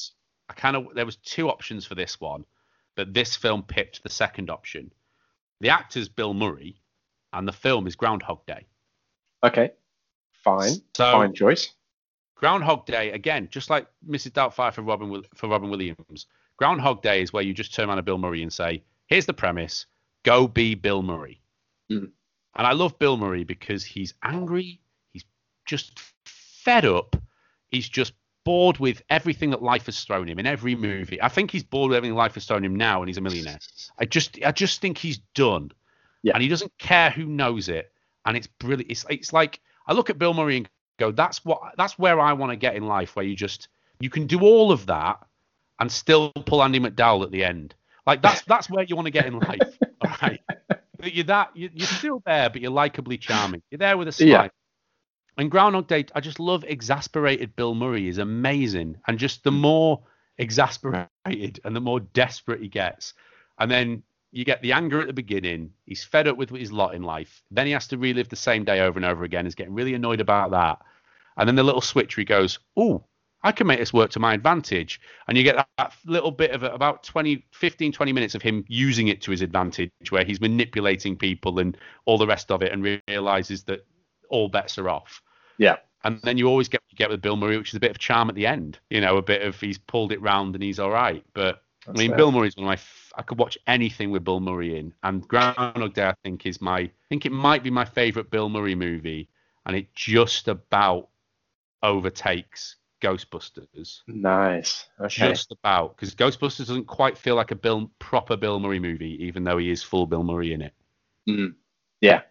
[0.49, 2.45] I kind of there was two options for this one,
[2.95, 4.91] but this film picked the second option.
[5.59, 6.79] The actor's Bill Murray,
[7.33, 8.65] and the film is Groundhog Day.
[9.43, 9.71] Okay,
[10.43, 11.73] fine, So fine choice.
[12.35, 14.31] Groundhog Day again, just like Mrs.
[14.31, 16.27] Doubtfire for Robin for Robin Williams.
[16.57, 19.33] Groundhog Day is where you just turn around to Bill Murray and say, "Here's the
[19.33, 19.87] premise:
[20.23, 21.41] go be Bill Murray."
[21.91, 22.11] Mm.
[22.55, 24.81] And I love Bill Murray because he's angry,
[25.13, 25.25] he's
[25.65, 27.15] just fed up,
[27.69, 28.13] he's just
[28.47, 31.21] bored with everything that life has thrown him in every movie.
[31.21, 33.59] I think he's bored with everything life has thrown him now, and he's a millionaire.
[33.99, 35.71] I just, I just think he's done,
[36.23, 36.31] Yeah.
[36.33, 37.91] and he doesn't care who knows it,
[38.25, 38.89] and it's brilliant.
[38.89, 42.31] It's, it's like I look at Bill Murray and go, that's what, that's where I
[42.31, 43.67] want to get in life, where you just,
[43.99, 45.19] you can do all of that
[45.81, 47.75] and still pull Andie MacDowell at the end.
[48.05, 50.39] Like that's that's where you want to get in life, all right?
[50.99, 53.61] But you're that you, you're still there, but you're likably charming.
[53.69, 54.27] You're there with a smile.
[54.29, 54.47] Yeah.
[55.37, 60.01] And Groundhog Day, I just love exasperated Bill Murray is amazing, and just the more
[60.39, 63.13] exasperated and the more desperate he gets,
[63.59, 65.71] and then you get the anger at the beginning.
[65.85, 67.43] He's fed up with his lot in life.
[67.51, 69.45] Then he has to relive the same day over and over again.
[69.45, 70.79] He's getting really annoyed about that,
[71.37, 73.03] and then the little switch where he goes, "Ooh,
[73.43, 74.99] I can make this work to my advantage.
[75.27, 78.65] And you get that, that little bit of about 20, 15, 20 minutes of him
[78.67, 82.71] using it to his advantage, where he's manipulating people and all the rest of it,
[82.71, 83.85] and realizes that
[84.29, 85.21] all bets are off.
[85.57, 85.77] Yeah.
[86.03, 87.97] And then you always get you get with Bill Murray, which is a bit of
[87.97, 88.79] charm at the end.
[88.89, 91.23] You know, a bit of he's pulled it round and he's all right.
[91.33, 92.17] But That's I mean, fair.
[92.17, 92.73] Bill Murray's one of my.
[92.73, 96.61] f- I could watch anything with Bill Murray in, and Groundhog Day I think is
[96.61, 96.79] my.
[96.79, 99.27] I think it might be my favorite Bill Murray movie,
[99.65, 101.09] and it just about
[101.83, 104.01] overtakes Ghostbusters.
[104.07, 104.87] Nice.
[104.99, 105.29] Okay.
[105.29, 109.43] Just about because Ghostbusters doesn't quite feel like a Bill proper Bill Murray movie, even
[109.43, 110.73] though he is full Bill Murray in it.
[111.27, 111.55] Mm.
[112.01, 112.21] Yeah.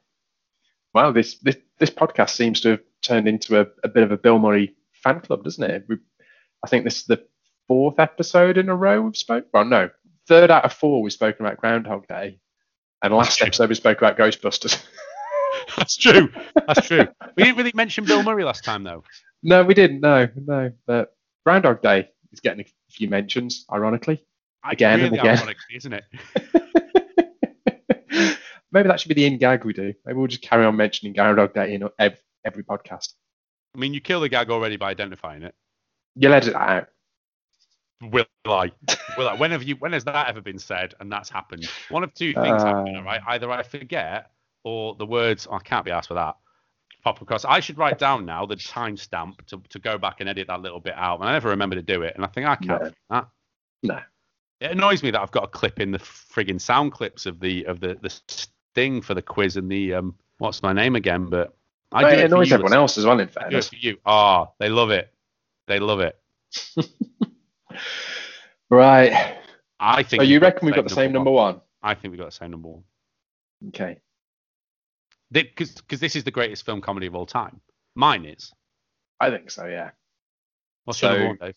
[0.95, 4.17] Well, this, this this podcast seems to have turned into a, a bit of a
[4.17, 5.85] Bill Murray fan club, doesn't it?
[5.89, 5.97] We,
[6.65, 7.25] I think this is the
[7.69, 9.49] fourth episode in a row we've spoken.
[9.53, 9.91] Well, no,
[10.27, 12.41] third out of four we've spoken about Groundhog Day,
[13.03, 14.83] and last episode we spoke about Ghostbusters.
[15.77, 16.31] That's true.
[16.67, 17.07] That's true.
[17.37, 19.03] We didn't really mention Bill Murray last time though.
[19.43, 20.01] no, we didn't.
[20.01, 20.73] No, no.
[20.87, 24.25] But Groundhog Day is getting a few mentions, ironically.
[24.69, 25.39] Again and again.
[25.39, 26.05] ironically, isn't it?
[28.73, 29.95] Maybe that should be the in gag we do.
[30.05, 33.15] Maybe we'll just carry on mentioning Groundhog Day in every, every podcast.
[33.75, 35.55] I mean, you kill the gag already by identifying it.
[36.15, 36.89] You'll edit that out.
[38.03, 38.73] Will I?
[39.19, 39.35] Will I?
[39.35, 39.77] When have you?
[39.77, 40.95] When has that ever been said?
[41.01, 41.69] And that's happened.
[41.91, 42.99] One of two things happen, Uh.
[42.99, 43.21] all right?
[43.27, 44.31] Either I forget,
[44.65, 45.47] or the words.
[45.51, 46.37] Oh, I can't be asked for that.
[47.03, 47.45] Pop across.
[47.45, 50.81] I should write down now the timestamp to, to go back and edit that little
[50.81, 51.21] bit out.
[51.21, 52.15] And I never remember to do it.
[52.17, 52.83] And I think I can't.
[52.83, 52.91] No.
[53.11, 53.29] that.
[53.83, 54.01] No.
[54.61, 57.65] It annoys me that I've got a clip in the frigging sound clips of the
[57.67, 60.15] of the the sting for the quiz and the um.
[60.39, 61.27] What's my name again?
[61.27, 61.57] But
[61.97, 63.69] I But do it it annoys everyone else as well, in fairness.
[63.71, 63.97] for you.
[64.05, 65.11] Ah, they love it.
[65.67, 66.19] They love it.
[68.69, 69.39] Right.
[69.79, 70.21] I think.
[70.21, 71.61] So you reckon we've got the same number one?
[71.83, 72.83] I think we've got the same number one.
[73.69, 74.01] Okay.
[75.31, 77.61] Because this is the greatest film comedy of all time.
[77.95, 78.53] Mine is.
[79.21, 79.91] I think so, yeah.
[80.85, 81.55] What's your number one, Dave?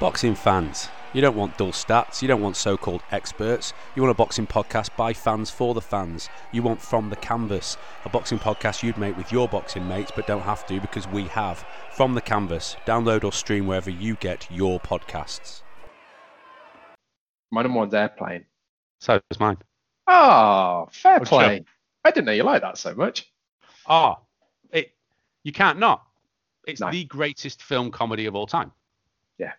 [0.00, 3.72] Boxing fans, you don't want dull stats, you don't want so called experts.
[3.94, 6.28] You want a boxing podcast by fans for the fans.
[6.52, 10.26] You want From the Canvas, a boxing podcast you'd make with your boxing mates but
[10.26, 11.64] don't have to because we have.
[11.92, 15.62] From the Canvas, download or stream wherever you get your podcasts.
[17.50, 18.46] My number one's Airplane.
[19.00, 19.58] So is mine.
[20.06, 21.64] Oh, fair play.
[22.04, 23.30] I didn't know you liked that so much.
[23.86, 24.18] Ah,
[24.70, 24.94] it.
[25.44, 26.04] You can't not.
[26.66, 26.90] It's No.
[26.90, 28.72] the greatest film comedy of all time.
[29.38, 29.52] Yeah.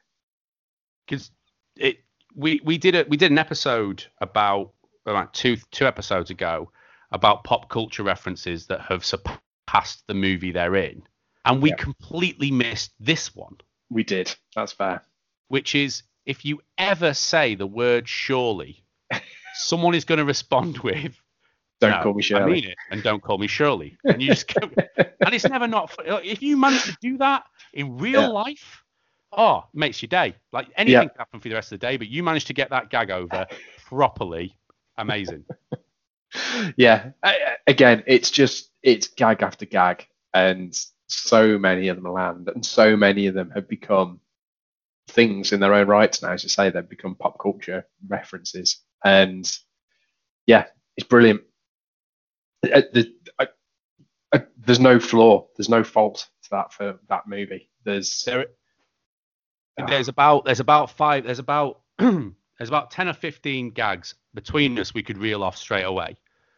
[1.06, 1.32] Because
[1.78, 2.00] it.
[2.36, 4.74] We we did a we did an episode about
[5.06, 6.72] about two two episodes ago
[7.12, 11.04] about pop culture references that have surpassed the movie they're in,
[11.46, 11.76] and we Yeah.
[11.76, 13.58] completely missed this one.
[13.90, 14.34] We did.
[14.56, 15.04] That's fair.
[15.50, 18.84] which is if you ever say the word surely,
[19.56, 21.16] someone is going to respond with,
[21.80, 22.44] Don't "No, call me Shirley.
[22.44, 23.96] I mean it, and don't call me Shirley.
[24.06, 24.68] And you just go,
[24.98, 25.94] and it's never not.
[26.08, 27.44] If you manage to do that
[27.74, 28.28] in real Yeah.
[28.30, 28.83] life,
[29.38, 30.36] oh, it makes your day.
[30.52, 31.08] Like anything Yeah.
[31.10, 33.12] can happen for the rest of the day, but you manage to get that gag
[33.12, 33.46] over
[33.86, 34.56] properly.
[34.98, 35.44] Amazing.
[36.78, 37.12] yeah.
[37.22, 40.78] I- I- again, it's just it's gag after gag, and
[41.08, 44.20] so many of them land, and so many of them have become
[45.10, 46.32] things in their own rights now.
[46.32, 49.50] As you say, they've become pop culture references, and
[50.48, 50.66] yeah,
[50.98, 51.42] it's brilliant.
[52.64, 53.48] Uh, the- I-
[54.34, 57.70] I- there's no flaw, there's no fault to that for that movie.
[57.84, 58.48] There's There.
[59.88, 64.94] There's about there's about five there's about there's about ten or fifteen gags between us
[64.94, 66.16] we could reel off straight away.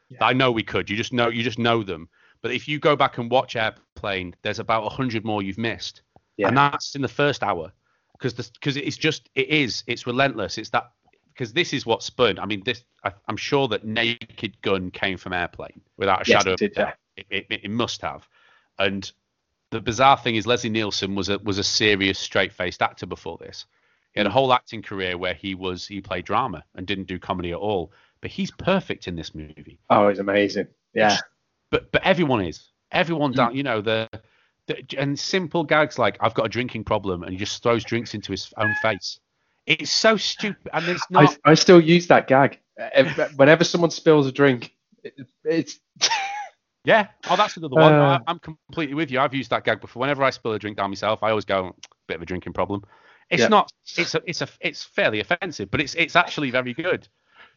[0.10, 0.18] Yeah.
[0.22, 0.90] I know we could.
[0.90, 2.10] You just know you just know them.
[2.42, 6.02] But if you go back and watch Airplane, there's about a hundred more you've missed,
[6.38, 6.50] Yeah.
[6.50, 7.72] and that's in the first hour
[8.14, 10.58] because because it's just it is it's relentless.
[10.58, 10.92] It's that
[11.34, 12.40] because this is what spurned.
[12.40, 16.42] I mean, this I, I'm sure that Naked Gun came from Airplane without a Yes,
[16.42, 16.94] shadow it did, yeah.
[17.18, 18.28] It, it, it must have.
[18.78, 19.10] And
[19.72, 23.38] the bizarre thing is Leslie Nielsen was a was a serious straight faced actor before
[23.38, 23.66] this.
[24.14, 27.20] He had a whole acting career where he was he played drama and didn't do
[27.20, 27.92] comedy at all.
[28.22, 29.80] But he's perfect in this movie.
[29.90, 30.68] oh, it's amazing.
[30.94, 31.18] Yeah,
[31.70, 32.70] But but everyone is.
[32.92, 33.36] Everyone Mm.
[33.36, 34.10] down you know the,
[34.68, 38.14] the and simple gags like I've got a drinking problem and he just throws drinks
[38.14, 39.20] into his own face.
[39.66, 42.60] It's so stupid and there's not I, I still use that gag.
[43.36, 45.14] Whenever someone spills a drink, it,
[45.44, 45.80] it's
[46.86, 47.08] Yeah.
[47.30, 47.94] Oh, that's another one.
[47.94, 49.20] Uh, I, I'm completely with you.
[49.20, 50.02] I've used that gag before.
[50.02, 51.76] Whenever I spill a drink down myself, I always go,
[52.08, 52.84] bit of a drinking problem.
[53.30, 53.48] It's Yeah.
[53.48, 53.72] not.
[53.98, 54.22] It's a.
[54.26, 54.48] It's a.
[54.62, 57.08] It's fairly offensive, but it's it's actually very good.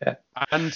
[0.01, 0.15] Yeah.
[0.51, 0.73] And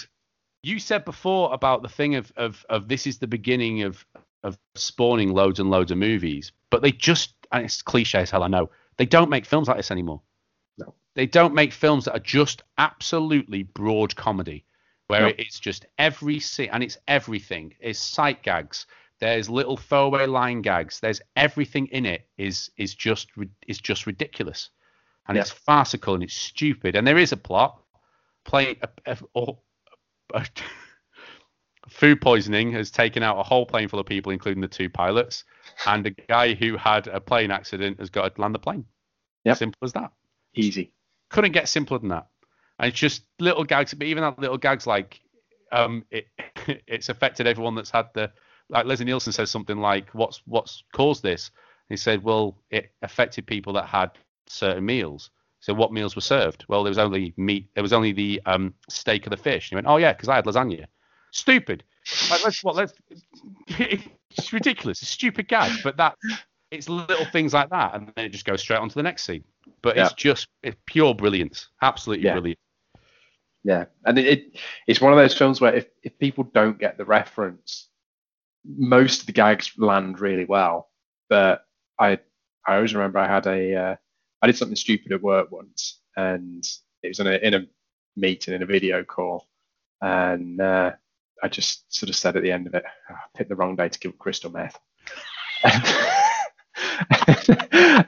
[0.62, 4.04] you said before about the thing of of of this is the beginning of
[4.42, 8.42] of spawning loads and loads of movies, but they just and it's cliche as hell.
[8.42, 10.20] I know they don't make films like this anymore.
[10.76, 10.92] No.
[11.14, 14.64] They don't make films that are just absolutely broad comedy
[15.08, 15.32] where No.
[15.38, 17.74] it's just every scene and it's everything.
[17.80, 18.86] It's sight gags.
[19.20, 20.98] There's little throwaway line gags.
[21.00, 23.28] There's everything in it is is just
[23.68, 24.70] is just ridiculous,
[25.28, 26.96] and it's farcical and it's stupid.
[26.96, 27.78] And there is a plot.
[28.44, 28.76] Play
[29.06, 29.46] a, a,
[30.34, 30.44] a-
[31.88, 35.44] food poisoning has taken out a whole plane full of people, including the two pilots,
[35.86, 38.84] and a guy who had a plane accident has got to land the plane.
[39.44, 39.56] Yep.
[39.56, 40.10] Simple as that
[40.54, 40.92] Easy.
[41.28, 42.28] couldn't get simpler than that.
[42.82, 45.20] And it's just little gags, but even that little gags like
[45.70, 46.26] um it
[46.86, 48.30] it's affected everyone that's had the
[48.68, 51.50] like Leslie Nielsen says something like what's what's caused this?
[51.88, 54.10] He said, Well, it affected people that had
[54.46, 55.30] certain meals.
[55.60, 56.64] So what meals were served?
[56.68, 57.68] Well, there was only meat.
[57.74, 59.70] There was only the um, steak of the fish.
[59.70, 60.86] And he went, oh yeah, because I had lasagna.
[61.30, 61.84] Stupid.
[62.30, 62.76] Like, let's what?
[62.76, 62.92] Let's.
[64.34, 65.02] It's ridiculous.
[65.02, 66.16] It's a stupid gag, but that
[66.70, 69.24] it's little things like that, and then it just goes straight on to the next
[69.24, 69.44] scene.
[69.82, 71.68] But it's just it's pure brilliance.
[71.82, 72.32] Absolutely Yeah.
[72.32, 72.58] brilliant.
[73.64, 74.58] Yeah, and it, it
[74.88, 77.88] it's one of those films where if, if people don't get the reference,
[78.64, 80.90] most of the gags land really well.
[81.28, 81.64] But
[81.98, 82.18] I
[82.66, 83.96] I always remember I had a uh,
[84.42, 86.64] I did something stupid at work once, and
[87.02, 87.66] it was in a in a
[88.16, 89.46] meeting in a video call,
[90.00, 90.92] and uh,
[91.42, 93.76] I just sort of said at the end of it, "Oh, I picked the wrong
[93.76, 94.78] day to give crystal meth.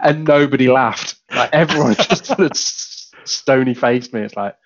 [0.01, 1.17] and nobody laughed.
[1.35, 4.21] Like everyone just sort of stony faced me.
[4.23, 4.57] It's like,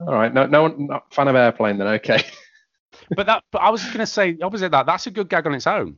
[0.00, 1.86] all right, no, no one, not fan of airplane then.
[1.88, 2.22] Okay,
[3.16, 4.86] But that, but I was going to say opposite that.
[4.86, 5.96] That's a good gag on its own.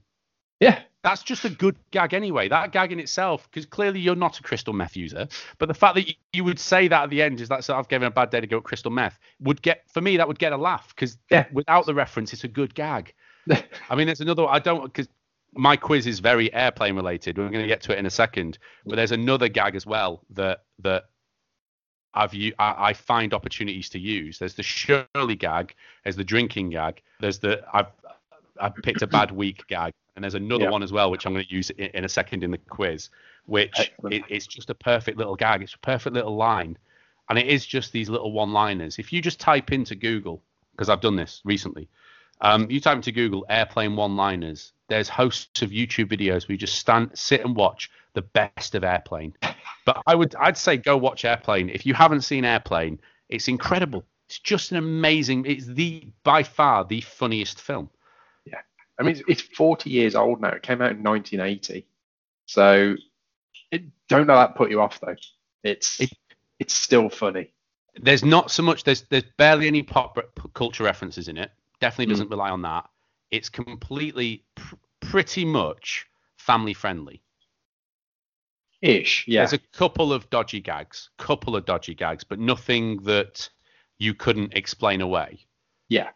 [0.61, 2.49] yeah, That's just a good gag anyway.
[2.49, 5.29] That gag in itself, because clearly you're not a crystal meth user,
[5.59, 7.89] but the fact that you, you would say that at the end is that I've
[7.89, 10.39] given a bad day to go with crystal meth would get for me that would
[10.39, 11.47] get a laugh because Yeah.
[11.53, 13.13] without the reference it's a good gag.
[13.91, 14.47] I mean, there's another.
[14.47, 15.09] I don't because
[15.55, 17.39] my quiz is very airplane related.
[17.39, 20.23] We're going to get to it in a second, but there's another gag as well
[20.31, 21.05] that that
[22.17, 24.39] I've u- I, I find opportunities to use.
[24.39, 25.75] There's the Shirley gag.
[26.03, 27.03] There's the drinking gag.
[27.21, 27.87] There's the I've
[28.61, 30.71] I picked a bad week gag, and there's another Yeah.
[30.71, 33.11] one as well, which I'm going to use in, in a second in the quiz,
[33.45, 35.63] which it, it's just a perfect little gag.
[35.63, 36.79] It's a perfect little line,
[37.29, 38.99] and it is just these little one-liners.
[38.99, 40.43] If you just type into Google,
[40.73, 41.87] because I've done this recently,
[42.41, 44.73] um, you type into Google airplane one-liners.
[44.89, 48.85] There's hosts of YouTube videos where you just stand, sit and watch the best of
[48.85, 49.35] airplane.
[49.85, 51.69] But I would, I'd say go watch airplane.
[51.71, 54.05] If you haven't seen airplane, it's incredible.
[54.29, 55.45] It's just an amazing.
[55.47, 57.89] It's the by far the funniest film.
[58.45, 58.59] Yeah,
[58.99, 60.49] I mean, it's, it's 40 years old now.
[60.49, 61.87] It came out in 1980,
[62.47, 62.95] so
[63.71, 65.17] it, don't let that put you off though.
[65.63, 66.13] It's It-
[66.59, 67.53] it's still funny.
[68.01, 70.19] there's not so much there's there's barely any pop
[70.55, 71.51] culture references in it
[71.81, 72.17] definitely Mm.
[72.17, 72.89] doesn't rely on that.
[73.31, 76.07] It's completely pr- pretty much
[76.39, 77.23] family friendly.
[78.83, 83.49] Ish, yeah, there's a couple of dodgy gags couple of dodgy gags but nothing that
[83.99, 85.39] you couldn't explain away.
[85.89, 86.11] Yeah,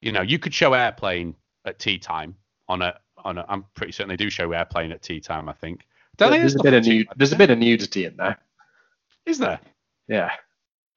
[0.00, 1.34] you know you could show airplane
[1.64, 2.36] at tea time
[2.68, 5.52] on a on a i'm pretty certain they do show airplane at tea time i
[5.52, 5.86] think.
[6.16, 8.38] Don't there's a bit of nothing nu- too- there's a bit of nudity in there.
[9.26, 9.58] is there?
[10.08, 10.30] Yeah,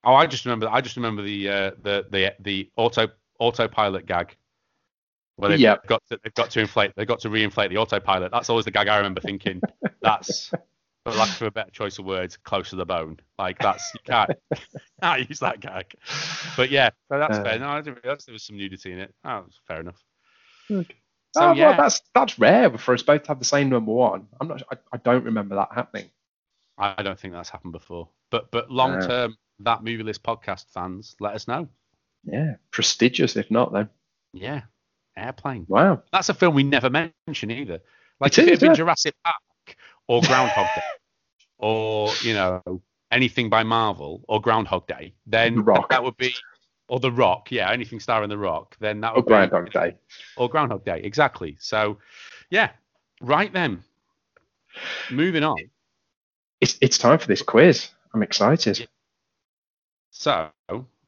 [0.04, 0.68] Oh, I just remember.
[0.68, 3.08] I just remember the uh, the the the auto
[3.38, 4.36] autopilot gag.
[5.36, 5.86] Where they've Yep.
[5.86, 6.92] got to, they've got to inflate.
[6.96, 8.30] They've got to reinflate the autopilot.
[8.30, 9.60] That's always the gag I remember thinking.
[10.00, 10.50] That's,
[11.04, 13.18] for lack of a better choice of words, close to the bone.
[13.36, 14.30] Like that's you can't,
[15.02, 15.86] can't use that gag.
[16.56, 17.42] But yeah, so that's Uh.
[17.42, 17.58] fair.
[17.58, 19.12] No, I didn't realize there was some nudity in it.
[19.24, 20.00] Oh, that's fair enough.
[20.68, 20.94] Good.
[21.36, 23.90] So oh, yeah, well, that's that's rare for us both to have the same number
[23.92, 24.28] one.
[24.40, 24.62] I'm not.
[24.70, 26.10] I, I don't remember that happening.
[26.78, 28.08] I don't think that's happened before.
[28.30, 29.06] But but long Uh.
[29.06, 31.68] term, that movie list podcast fans, let us know.
[32.24, 33.88] Yeah, prestigious if not then.
[34.32, 34.62] Yeah,
[35.16, 35.66] airplane.
[35.68, 36.02] Wow.
[36.12, 37.80] That's a film we never mention either.
[38.20, 38.74] Like It if it had been yeah.
[38.74, 39.76] Jurassic Park
[40.08, 40.82] or Groundhog Day
[41.58, 42.62] or you know
[43.10, 45.90] anything by Marvel or Groundhog Day, then The Rock.
[45.90, 46.34] that would be
[46.88, 49.96] or The Rock, yeah, anything starring The Rock, then that Or would be Groundhog Day.
[50.36, 51.56] or Groundhog Day, exactly.
[51.58, 51.98] So,
[52.50, 52.70] yeah,
[53.20, 53.82] right then.
[55.10, 55.56] Moving on.
[56.60, 57.88] It's it's time for this quiz.
[58.12, 58.86] I'm excited.
[60.10, 60.50] So,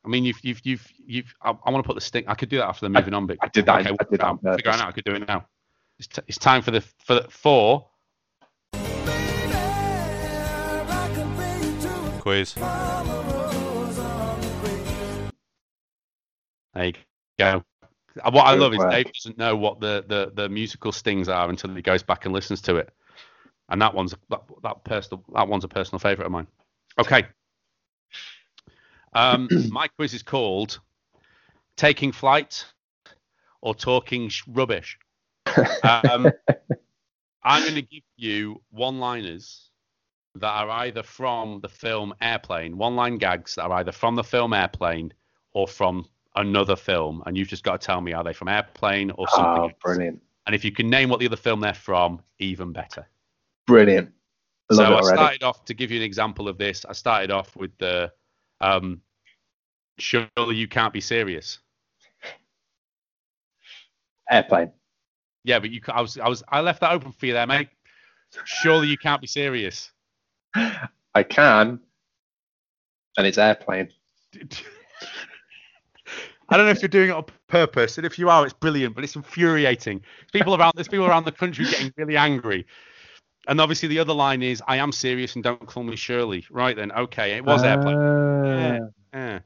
[0.07, 1.35] I mean, you've you've you've you've.
[1.43, 2.25] I, I want to put the sting.
[2.29, 3.39] I could do that after the moving on bit.
[3.43, 4.89] I did that- Okay, I did that on Figure it out.
[4.89, 5.47] I could do it now.
[5.99, 7.89] It's, t- it's time for the for the for
[12.21, 12.55] Quiz.
[16.75, 16.93] There you
[17.39, 17.65] go.
[18.23, 18.85] Uh, What I love is.
[18.91, 22.35] Dave doesn't know what the, the, the musical stings are until he goes back and
[22.35, 22.91] listens to it,
[23.71, 26.47] and that one's that, that personal that one's a personal favourite of mine.
[26.99, 27.27] Okay.
[29.17, 30.79] Um, my quiz is called
[31.77, 32.67] "Taking Flight"
[33.63, 34.99] or "Talking Rubbish."
[35.83, 36.31] Um,
[37.43, 39.71] I'm going to give you one-liners
[40.35, 44.53] that are either from the film Airplane, one-line gags that are either from the film
[44.53, 45.13] Airplane
[45.53, 46.05] or from
[46.35, 49.63] another film, and you've just got to tell me are they from Airplane or something.
[49.63, 49.73] Oh, else.
[49.83, 50.21] brilliant.
[50.47, 53.09] And if you can name what the other film they're from, even better.
[53.67, 54.13] Brilliant.
[54.71, 56.85] Love so I started off to give you an example of this.
[56.85, 58.13] I started off with the
[58.61, 59.01] um,
[59.99, 61.59] surely you can't be serious.
[64.31, 64.73] Airplane.
[65.45, 65.81] Yeah, but you.
[65.89, 67.69] I was, I was, I left that open for you there, mate.
[68.45, 69.93] Surely you can't be serious.
[70.55, 71.81] I can.
[73.17, 73.89] And it's airplane.
[76.49, 78.95] I don't know if you're doing it on purpose, and if you are, it's brilliant,
[78.95, 80.01] but it's infuriating.
[80.33, 82.67] People around, there's people around the country getting really angry.
[83.49, 86.77] And obviously, the other line is, "I am serious, and don't call me Shirley." Right
[86.77, 87.97] then, okay, it was airplane.
[87.99, 88.89] Ah.
[89.13, 89.39] Yeah.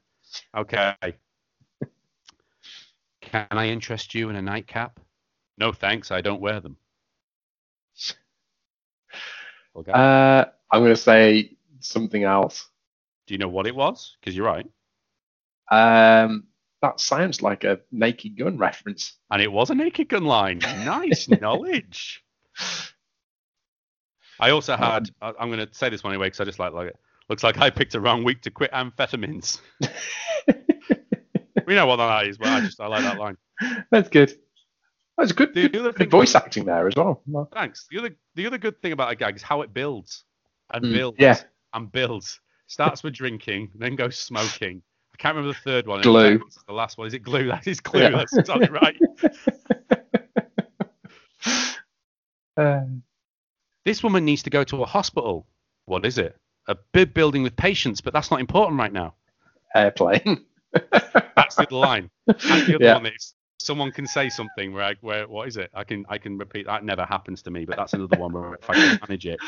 [0.56, 0.94] Okay.
[3.20, 4.98] Can I interest you in a nightcap?
[5.58, 6.10] No, thanks.
[6.10, 6.76] I don't wear them.
[9.76, 9.92] Okay.
[9.92, 12.68] Uh, I'm going to say something else.
[13.26, 14.16] Do you know what it was?
[14.20, 14.66] Because you're right.
[15.70, 16.44] Um,
[16.82, 19.14] that sounds like a Naked Gun reference.
[19.30, 20.58] And it was a Naked Gun line.
[20.58, 22.24] Nice knowledge.
[24.40, 25.10] I also had.
[25.20, 26.98] I- I'm going to say this one anyway because I just like like it.
[27.30, 29.60] Looks like I picked a wrong week to quit amphetamines.
[31.66, 33.36] we know what that is, but I just I like that line.
[33.90, 34.34] That's good.
[35.16, 37.22] That's good, The good, other good thing- voice acting there as well.
[37.52, 37.86] Thanks.
[37.90, 40.24] The other the other good thing about a gag is how it builds
[40.74, 41.40] and Mm, builds yeah.
[41.72, 42.40] and builds.
[42.66, 44.82] Starts with drinking, then goes smoking.
[45.12, 46.00] I can't remember the third one.
[46.02, 46.40] Glue.
[46.66, 47.46] The last one is it glue?
[47.48, 48.00] That is glue.
[48.02, 48.10] Yeah.
[48.10, 48.96] That's exactly right.
[52.56, 52.80] Uh,
[53.84, 55.46] This woman needs to go to a hospital.
[55.86, 56.36] What is it?
[56.70, 59.14] A big building with patients, but that's not important right now.
[59.74, 60.44] airplane.
[61.36, 62.10] That's the line.
[62.26, 62.94] That's the other Yeah.
[62.94, 63.06] one.
[63.06, 65.70] Is someone can say something where, I, where what is it?
[65.74, 66.84] I can I can repeat that.
[66.84, 69.40] Never happens to me, but that's another one where if I can manage it.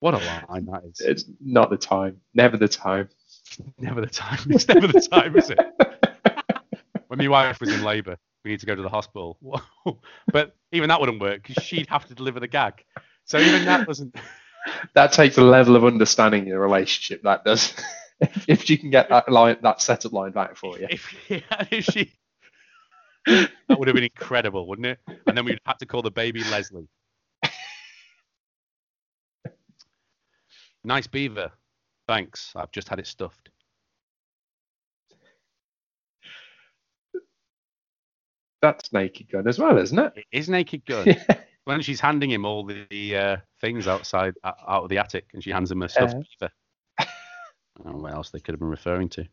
[0.00, 1.00] What a line that is.
[1.00, 2.20] it's not the time.
[2.34, 3.08] Never the time.
[3.78, 4.38] Never the time.
[4.50, 5.58] It's never the time, is it?
[7.08, 9.38] When my wife was in labour, we need to go to the hospital.
[10.32, 12.84] but even that wouldn't work because she'd have to deliver the gag.
[13.26, 14.14] So even that doesn't.
[14.94, 17.22] That takes a level of understanding in a relationship.
[17.22, 17.74] That does.
[18.20, 20.88] if, if you can get that line, that setup line back for you.
[20.90, 21.14] If,
[21.70, 22.12] if she.
[23.26, 24.98] That would have been incredible, wouldn't it?
[25.26, 26.88] And then we'd have to call the baby Leslie.
[30.86, 31.50] Nice beaver.
[32.06, 32.52] Thanks.
[32.54, 33.50] I've just had it stuffed.
[38.62, 40.12] That's Naked Gun as well, isn't it?
[40.16, 41.06] It is Naked Gun.
[41.06, 41.24] Yeah.
[41.66, 45.50] when she's handing him all the uh, things outside out of the attic, and she
[45.50, 46.22] hands him a stuffed Uh.
[46.40, 46.52] beaver.
[47.00, 49.28] I don't know what else they could have been referring to.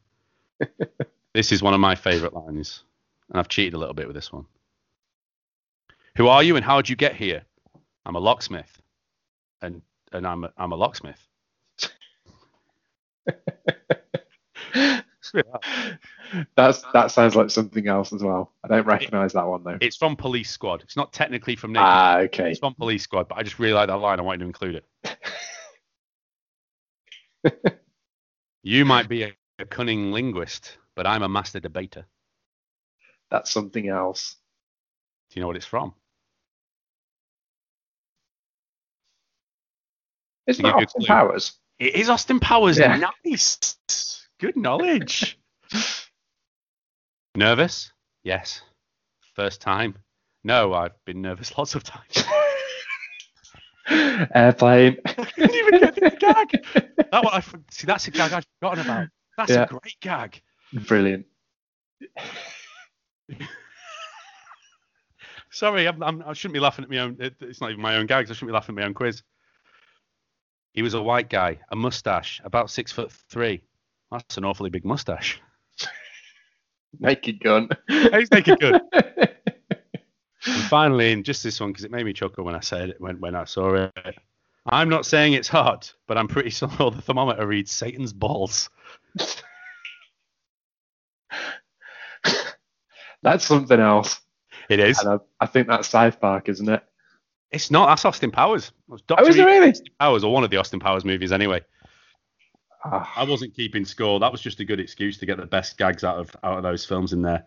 [1.33, 2.83] this is one of my favourite lines,
[3.29, 4.45] and I've cheated a little bit with this one.
[6.17, 7.43] Who are you, and how did you get here?
[8.05, 8.81] I'm a locksmith,
[9.61, 9.81] and
[10.11, 11.25] and I'm a, I'm a locksmith.
[16.55, 18.51] That's that sounds like something else as well.
[18.63, 19.77] I don't recognise that one though.
[19.81, 20.81] It's from Police Squad.
[20.81, 21.85] It's not technically from Naked.
[21.85, 22.51] Ah, okay.
[22.51, 24.19] It's from Police Squad, but I just really like that line.
[24.19, 24.83] I wanted to include
[27.43, 27.81] it.
[28.63, 32.05] you might be a, a cunning linguist, but I'm a master debater.
[33.29, 34.35] That's something else.
[35.29, 35.93] Do you know what it's from?
[40.47, 41.05] Isn't that give you a Austin.
[41.05, 41.53] Powers?
[41.79, 42.77] It is Austin Powers.
[42.77, 43.11] Yeah.
[43.25, 43.77] Nice.
[44.39, 45.39] Good knowledge.
[47.35, 47.91] Nervous?
[48.23, 48.61] Yes.
[49.35, 49.95] First time?
[50.43, 52.23] No, I've been nervous lots of times.
[54.35, 54.97] Airplane.
[55.05, 56.65] I didn't even get the gag.
[57.11, 57.85] That one, I see.
[57.87, 59.07] That's a gag I'd forgotten about.
[59.37, 59.63] That's Yeah.
[59.63, 60.41] a great gag.
[60.87, 61.25] Brilliant.
[65.51, 67.17] Sorry, I'm, I'm, I shouldn't be laughing at my own.
[67.19, 68.29] it- It's not even my own gags.
[68.31, 69.21] I shouldn't be laughing at my own quiz.
[70.73, 73.61] He was a white guy, a mustache, about six foot three.
[74.11, 75.39] That's an awfully big mustache.
[76.99, 77.69] Naked Gun.
[77.87, 78.81] He's naked good.
[80.45, 82.99] And finally, in just this one because it made me chuckle when I said it
[82.99, 83.93] when when I saw it.
[84.65, 88.69] I'm not saying it's hot, but I'm pretty sure the thermometer reads Satan's balls.
[93.21, 94.19] That's something else.
[94.69, 94.99] It is.
[94.99, 96.83] And I, I think that's South Park, isn't it?
[97.51, 97.87] It's not.
[97.87, 98.67] That's Austin Powers.
[98.67, 99.23] It was Dr.
[99.23, 99.69] Oh, is it really?
[99.69, 101.61] Austin Powers, or one of the Austin Powers movies, anyway.
[102.85, 104.19] Ah, I wasn't keeping score.
[104.19, 106.63] That was just a good excuse to get the best gags out of out of
[106.63, 107.45] those films in there.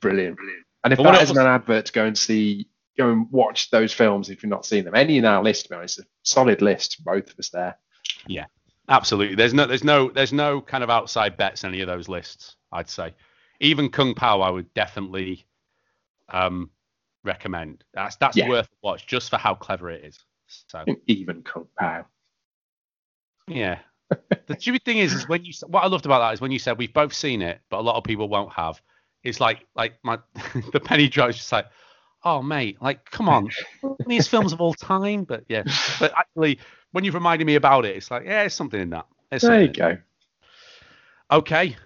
[0.00, 0.64] brilliant, brilliant.
[0.84, 2.68] And if But what that else- isn't an advert to go and see,
[2.98, 4.94] go and watch those films if you've not seen them.
[4.94, 7.78] Any in our list, to be honest, a solid list, both of us there.
[8.26, 8.44] Yeah,
[8.90, 9.36] absolutely.
[9.36, 12.56] There's no there's no there's no kind of outside bets in any of those lists,
[12.70, 13.14] I'd say.
[13.60, 15.46] Even Kung Pow I would definitely
[16.28, 16.70] um
[17.22, 17.84] recommend.
[17.94, 18.48] That's that's Yeah.
[18.50, 20.18] worth a watch just for how clever it is.
[20.46, 22.04] So Even Kung Pow.
[23.48, 23.78] yeah.
[24.46, 26.58] the stupid thing is, is when you what I loved about that is when you
[26.58, 28.80] said we've both seen it, but a lot of people won't have.
[29.22, 30.18] It's like like my
[30.72, 31.66] the penny drop is just like
[32.24, 33.50] oh mate, like come on,
[34.06, 35.24] these films of all time.
[35.24, 35.62] But yeah,
[35.98, 36.58] but actually,
[36.92, 39.06] when you've reminded me about it, it's like yeah, there's something in that.
[39.30, 39.98] There's There you go.
[41.30, 41.76] Okay,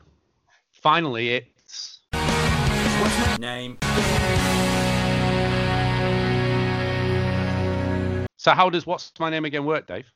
[0.73, 3.79] finally, it's What's my Name.
[8.37, 10.11] so how does what's my name again work, Dave?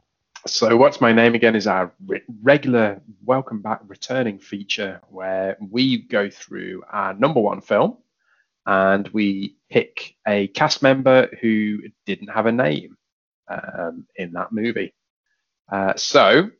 [0.46, 5.98] So, What's My Name Again is our re- regular welcome back returning feature where we
[5.98, 7.98] go through our number one film
[8.66, 12.96] and we pick a cast member who didn't have a name
[13.46, 14.92] um, in that movie.
[15.70, 16.50] Uh, so,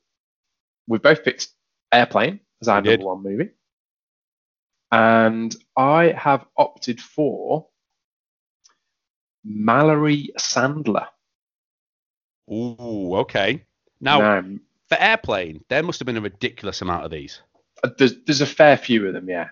[0.87, 1.49] we've both picked
[1.91, 3.51] Airplane as our number one movie.
[4.93, 7.67] And I have opted for
[9.43, 11.09] Mallory Sandler.
[12.49, 13.65] Ooh, okay.
[14.03, 14.43] Now Now,
[14.89, 17.41] for airplane, there must have been a ridiculous amount of these
[17.83, 19.49] Uh, There's, there's a fair few of them, yeah.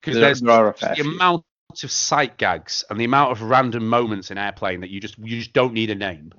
[0.00, 1.10] because There- there's there are a fair the few.
[1.14, 1.44] amount
[1.82, 5.38] of sight gags and the amount of random moments in airplane that you just you
[5.38, 6.32] just don't need a name.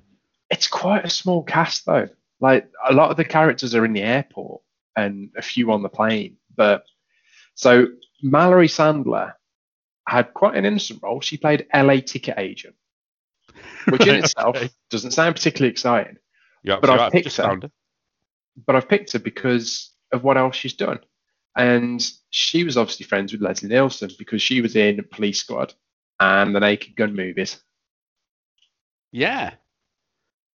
[0.50, 2.08] It's quite a small cast, though.
[2.40, 4.62] Like a lot of the characters are in the airport
[4.96, 6.36] and a few on the plane.
[6.56, 6.84] But
[7.54, 7.86] so
[8.22, 9.34] Mallory Sandler
[10.08, 11.20] had quite an innocent role.
[11.20, 12.74] She played LA ticket agent,
[13.88, 14.56] which in itself
[14.90, 16.16] doesn't sound particularly exciting.
[16.62, 17.58] Yeah, But so I've picked just her.
[18.66, 21.00] But I've picked her because of what else she's done.
[21.56, 25.74] And she was obviously friends with Leslie Nielsen because she was in Police Squad
[26.18, 27.60] and the Naked Gun movies.
[29.12, 29.54] Yeah.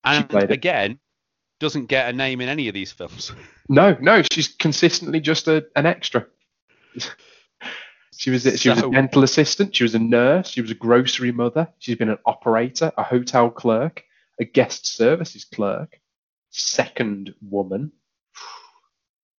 [0.05, 0.53] And played it.
[0.53, 0.99] again,
[1.61, 3.33] doesn't get a name in any of these films.
[3.67, 6.27] No, no, she's consistently just a, an extra.
[8.15, 9.75] she was she was a dental assistant.
[9.75, 10.49] She was a nurse.
[10.51, 11.69] She was a grocery mother.
[11.79, 14.05] She's been an operator, a hotel clerk,
[14.41, 16.01] a guest services clerk,
[16.51, 17.93] second woman,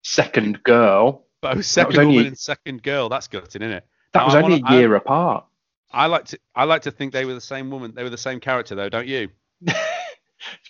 [0.03, 1.25] second girl.
[1.41, 3.09] Both second only- woman and second girl.
[3.09, 3.85] That's gutting, isn't it?
[4.13, 5.45] That Now, was I only wanna- a year apart.
[5.91, 7.93] I like to I like to think they were the same woman.
[7.95, 9.29] They were the same character though, don't you?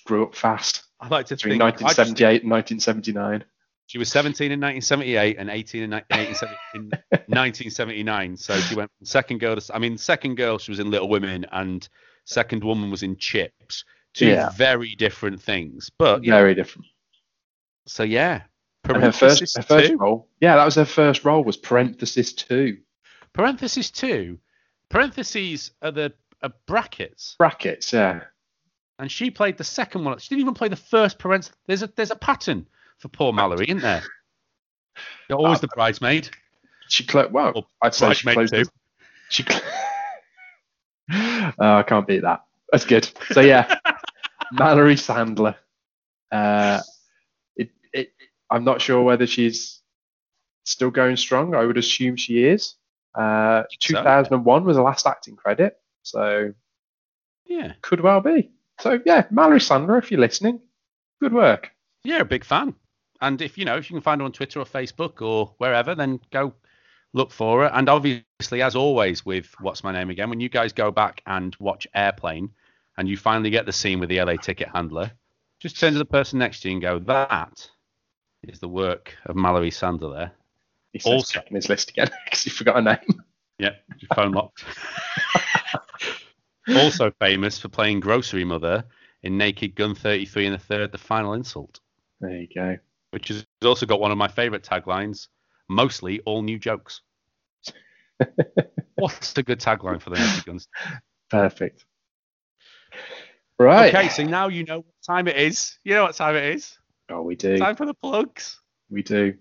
[0.05, 3.43] Grew up fast I like to between think I just- 1978 and 1979.
[3.88, 6.89] she was 17 in 1978 and 18 in, ni- 1870 in
[7.28, 8.38] 1979.
[8.38, 11.09] So she went from second girl to I mean second girl she was in Little
[11.09, 11.88] Women and
[12.26, 13.86] second woman was in Chips.
[14.16, 14.49] Two Yeah.
[14.51, 15.91] very different things.
[15.99, 16.88] But know, Very different.
[17.86, 18.43] so yeah.
[18.86, 19.97] Her first, her first two.
[19.97, 21.43] role, yeah, that was her first role.
[21.43, 22.78] Was parenthesis two
[23.34, 24.38] Parenthesis two.
[24.89, 26.13] Parentheses are the
[26.43, 27.36] are brackets.
[27.39, 27.91] brackets?
[27.91, 28.22] Yeah.
[28.99, 30.18] and she played the second one.
[30.20, 31.51] She didn't even play the first parent.
[31.68, 32.68] There's a there's a pattern
[32.99, 34.03] for poor Mallory, isn't there?
[35.30, 36.30] You're always the uh, bridesmaid.
[36.88, 38.53] She clo- well, Or I'd say she closed.
[38.53, 38.63] too.
[39.30, 39.41] She.
[39.43, 39.61] Cl-
[41.59, 42.43] oh, I can't beat that.
[42.72, 43.09] That's good.
[43.32, 43.80] So yeah,
[44.51, 45.55] Mallory Sandler.
[46.31, 46.81] Uh,
[47.55, 48.11] it, it,
[48.49, 49.81] I'm not sure whether she's
[50.63, 51.55] still going strong.
[51.55, 52.75] I would assume she is.
[53.13, 56.53] Uh, So, 2001 was the last acting credit, so
[57.45, 58.51] Yeah, could well be.
[58.81, 60.59] So yeah, Mallory Sandler, if you're listening,
[61.21, 61.71] good work.
[62.03, 62.75] yeah, a big fan.
[63.21, 65.95] And if you know, if you can find her on Twitter or Facebook or wherever,
[65.95, 66.53] then go
[67.13, 67.67] look for her.
[67.67, 71.55] And obviously, as always with What's My Name Again, when you guys go back and
[71.59, 72.49] watch Airplane,
[72.97, 75.11] and you finally get the scene with the LA ticket handler,
[75.59, 77.67] just turn to the person next to you and go, "That
[78.43, 80.31] is the work of Mallory Sandler." There.
[80.93, 83.23] He says Also- checking his list again because he forgot a name.
[83.59, 84.63] Yeah, your phone locked.
[86.75, 88.83] also famous for playing Grocery Mother
[89.23, 91.79] in Naked Gun 33 and the Third, The Final Insult,
[92.19, 92.77] There you go.
[93.11, 95.27] which has also got one of my favourite taglines,
[95.69, 97.01] mostly all new jokes.
[98.95, 100.67] What's a good tagline for the Naked Guns?
[101.29, 101.85] Perfect.
[103.57, 103.93] Right.
[103.93, 105.77] Okay, so now you know what time it is.
[105.83, 106.77] You know what time it is.
[107.09, 107.57] Oh, we do.
[107.57, 108.59] Time for the plugs.
[108.89, 109.35] We do.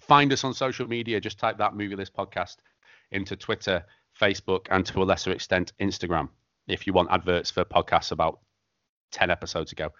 [0.00, 1.20] Find us on social media.
[1.20, 2.56] Just type that Movie List podcast
[3.10, 3.84] into Twitter,
[4.20, 6.28] Facebook, and to a lesser extent, Instagram.
[6.66, 8.40] If you want adverts for podcasts about
[9.12, 9.90] 10 episodes ago.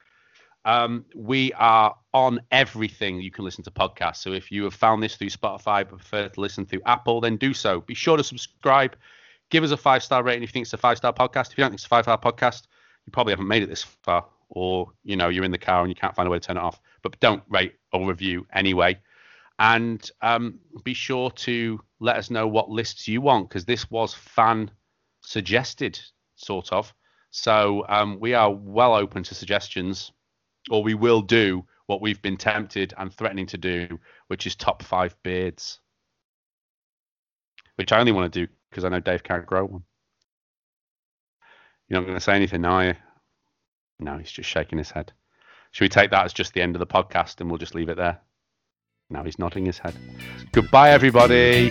[0.64, 4.16] Um, we are on everything you can listen to podcasts.
[4.16, 7.36] So if you have found this through Spotify, but prefer to listen through Apple, then
[7.36, 7.80] do so.
[7.80, 8.96] Be sure to subscribe.
[9.52, 11.52] Give us a five star rating if you think it's a five star podcast.
[11.52, 12.62] If you don't think it's a five star podcast,
[13.04, 15.90] you probably haven't made it this far, or you know you're in the car and
[15.90, 16.80] you can't find a way to turn it off.
[17.02, 18.98] But don't rate or review anyway.
[19.58, 24.14] And um, be sure to let us know what lists you want because this was
[24.14, 24.70] fan
[25.20, 26.00] suggested,
[26.34, 26.94] sort of.
[27.30, 30.12] So um, we are well open to suggestions,
[30.70, 34.82] or we will do what we've been tempted and threatening to do, which is top
[34.82, 35.78] five beards.
[37.76, 39.82] Which I only want to do because I know Dave can't grow one.
[41.88, 42.94] You're not going to say anything are you?
[44.00, 45.12] No, he's just shaking his head.
[45.72, 47.90] Should we take that as just the end of the podcast and we'll just leave
[47.90, 48.18] it there?
[49.10, 49.94] Now he's nodding his head.
[50.52, 51.70] Goodbye, everybody.